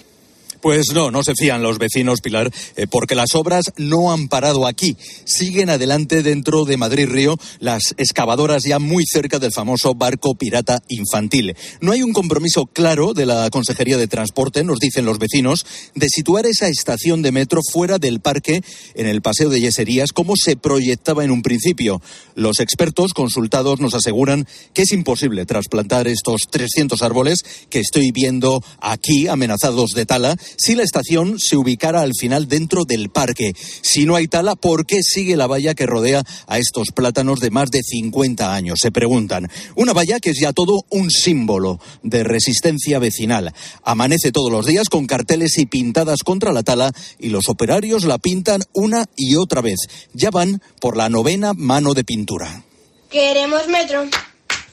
[0.61, 4.67] Pues no, no se fían los vecinos, Pilar, eh, porque las obras no han parado
[4.67, 4.97] aquí.
[5.23, 10.81] Siguen adelante dentro de Madrid Río las excavadoras ya muy cerca del famoso barco pirata
[10.89, 11.55] infantil.
[11.81, 16.07] No hay un compromiso claro de la Consejería de Transporte, nos dicen los vecinos, de
[16.09, 18.61] situar esa estación de metro fuera del parque
[18.95, 22.01] en el Paseo de Yeserías como se proyectaba en un principio.
[22.35, 28.63] Los expertos consultados nos aseguran que es imposible trasplantar estos 300 árboles que estoy viendo
[28.81, 33.53] aquí amenazados de tala si la estación se ubicara al final dentro del parque.
[33.81, 37.51] Si no hay tala, ¿por qué sigue la valla que rodea a estos plátanos de
[37.51, 38.79] más de 50 años?
[38.81, 39.49] Se preguntan.
[39.75, 43.53] Una valla que es ya todo un símbolo de resistencia vecinal.
[43.83, 48.17] Amanece todos los días con carteles y pintadas contra la tala y los operarios la
[48.17, 49.79] pintan una y otra vez.
[50.13, 52.63] Ya van por la novena mano de pintura.
[53.09, 54.05] Queremos metro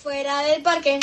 [0.03, 1.01] fuera del parque.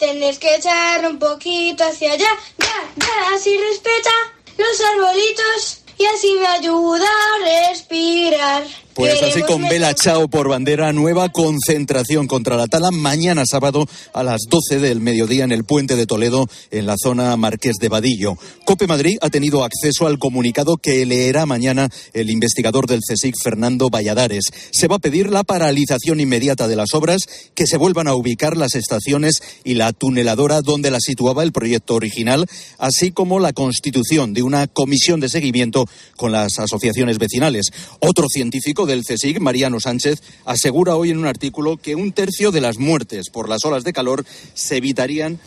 [0.00, 4.10] Tenés que echar un poquito hacia allá, ya, ya, así respeta
[4.56, 8.64] los arbolitos y así me ayuda a respirar.
[9.00, 14.22] Pues así con Vela Chao por bandera, nueva concentración contra la tala mañana sábado a
[14.22, 18.36] las 12 del mediodía en el puente de Toledo, en la zona Marqués de Vadillo.
[18.66, 23.88] Cope Madrid ha tenido acceso al comunicado que leerá mañana el investigador del CSIC, Fernando
[23.88, 24.44] Valladares.
[24.70, 27.22] Se va a pedir la paralización inmediata de las obras,
[27.54, 31.94] que se vuelvan a ubicar las estaciones y la tuneladora donde la situaba el proyecto
[31.94, 32.44] original,
[32.76, 35.86] así como la constitución de una comisión de seguimiento
[36.16, 37.70] con las asociaciones vecinales.
[38.00, 42.60] Otro científico del CSIC, Mariano Sánchez, asegura hoy en un artículo que un tercio de
[42.60, 44.24] las muertes por las olas de calor
[44.54, 45.40] se evitarían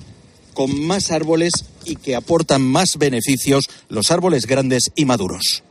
[0.53, 1.51] con más árboles
[1.85, 5.63] y que aportan más beneficios los árboles grandes y maduros.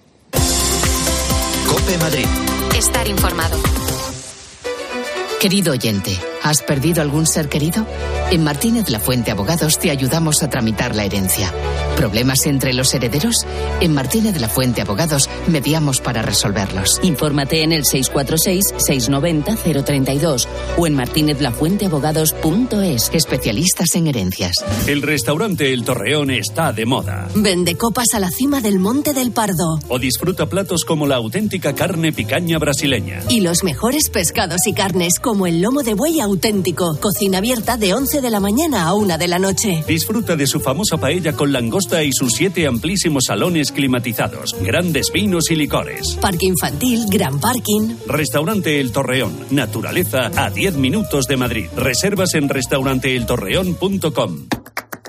[1.67, 2.27] Cope Madrid.
[2.77, 3.59] Estar informado.
[5.41, 7.87] Querido oyente, ¿has perdido algún ser querido?
[8.31, 11.53] En Martínez La Fuente Abogados te ayudamos a tramitar la herencia.
[11.97, 13.47] ¿Problemas entre los herederos?
[13.81, 16.99] En Martínez La Fuente Abogados mediamos para resolverlos.
[17.03, 20.47] Infórmate en el 646-690-032
[20.79, 23.11] o en martinezlafuenteabogados.es.
[23.13, 24.55] Especialistas en herencias.
[24.87, 27.29] El restaurante El Torreón está de moda.
[27.35, 29.79] Vende copas a la cima del Monte del Pardo.
[29.89, 33.21] O disfruta platos como la auténtica carne picaña brasileña.
[33.29, 36.97] Y los mejores pescados y carnes como el lomo de buey auténtico.
[37.01, 39.85] Cocina abierta de 11 de la mañana a 1 de la noche.
[39.87, 45.51] Disfruta de su famosa paella con langosta y sus siete amplísimos salones climatizados, grandes vinos
[45.51, 46.17] y licores.
[46.21, 47.97] Parque infantil, gran parking.
[48.07, 49.33] Restaurante El Torreón.
[49.51, 51.67] Naturaleza a 10 minutos de Madrid.
[51.77, 54.47] Reservas en restauranteeltorreón.com.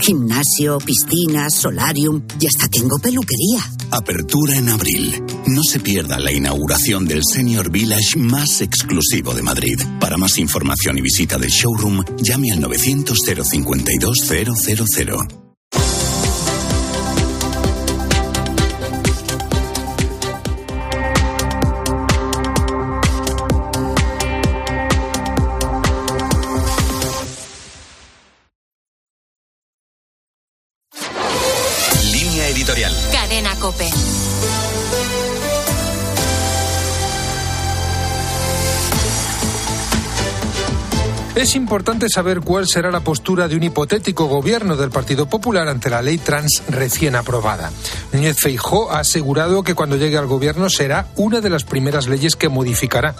[0.00, 3.60] Gimnasio, piscina, solarium y hasta tengo peluquería.
[3.90, 5.22] Apertura en abril.
[5.46, 9.80] No se pierda la inauguración del Senior Village más exclusivo de Madrid.
[10.00, 15.43] Para más información y visita del showroom, llame al 900 052 000.
[41.44, 45.90] Es importante saber cuál será la postura de un hipotético gobierno del Partido Popular ante
[45.90, 47.70] la ley trans recién aprobada.
[48.14, 52.34] Núñez Feijó ha asegurado que cuando llegue al gobierno será una de las primeras leyes
[52.34, 53.14] que modificará.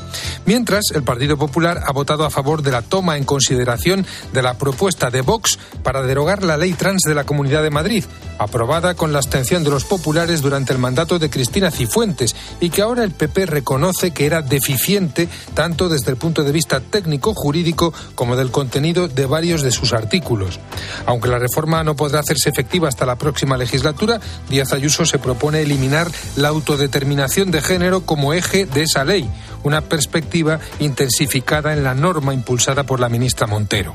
[0.47, 4.55] Mientras, el Partido Popular ha votado a favor de la toma en consideración de la
[4.55, 8.05] propuesta de Vox para derogar la ley trans de la Comunidad de Madrid,
[8.39, 12.81] aprobada con la abstención de los populares durante el mandato de Cristina Cifuentes y que
[12.81, 17.93] ahora el PP reconoce que era deficiente tanto desde el punto de vista técnico jurídico
[18.15, 20.61] como del contenido de varios de sus artículos.
[21.07, 25.63] Aunque la reforma no podrá hacerse efectiva hasta la próxima legislatura, Díaz Ayuso se propone
[25.63, 29.29] eliminar la autodeterminación de género como eje de esa ley,
[29.65, 33.95] una perspectiva intensificada en la norma impulsada por la ministra Montero.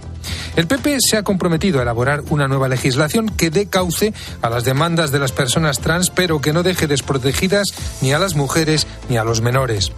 [0.55, 4.65] El PP se ha comprometido a elaborar una nueva legislación que dé cauce a las
[4.65, 7.67] demandas de las personas trans, pero que no deje desprotegidas
[8.01, 9.91] ni a las mujeres ni a los menores.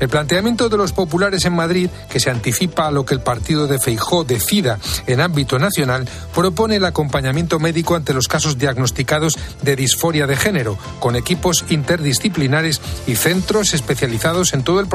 [0.00, 3.66] El planteamiento de los populares en Madrid, que se anticipa a lo que el partido
[3.66, 9.76] de Feijó decida en ámbito nacional, propone el acompañamiento médico ante los casos diagnosticados de
[9.76, 14.86] disforia de género, con equipos interdisciplinares y centros especializados en todo el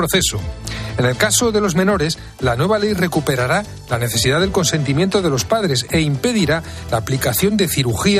[0.97, 5.29] En el caso de los menores, la nueva ley recuperará la necesidad del consentimiento de
[5.29, 8.01] los padres e impedirá la aplicación de cirugía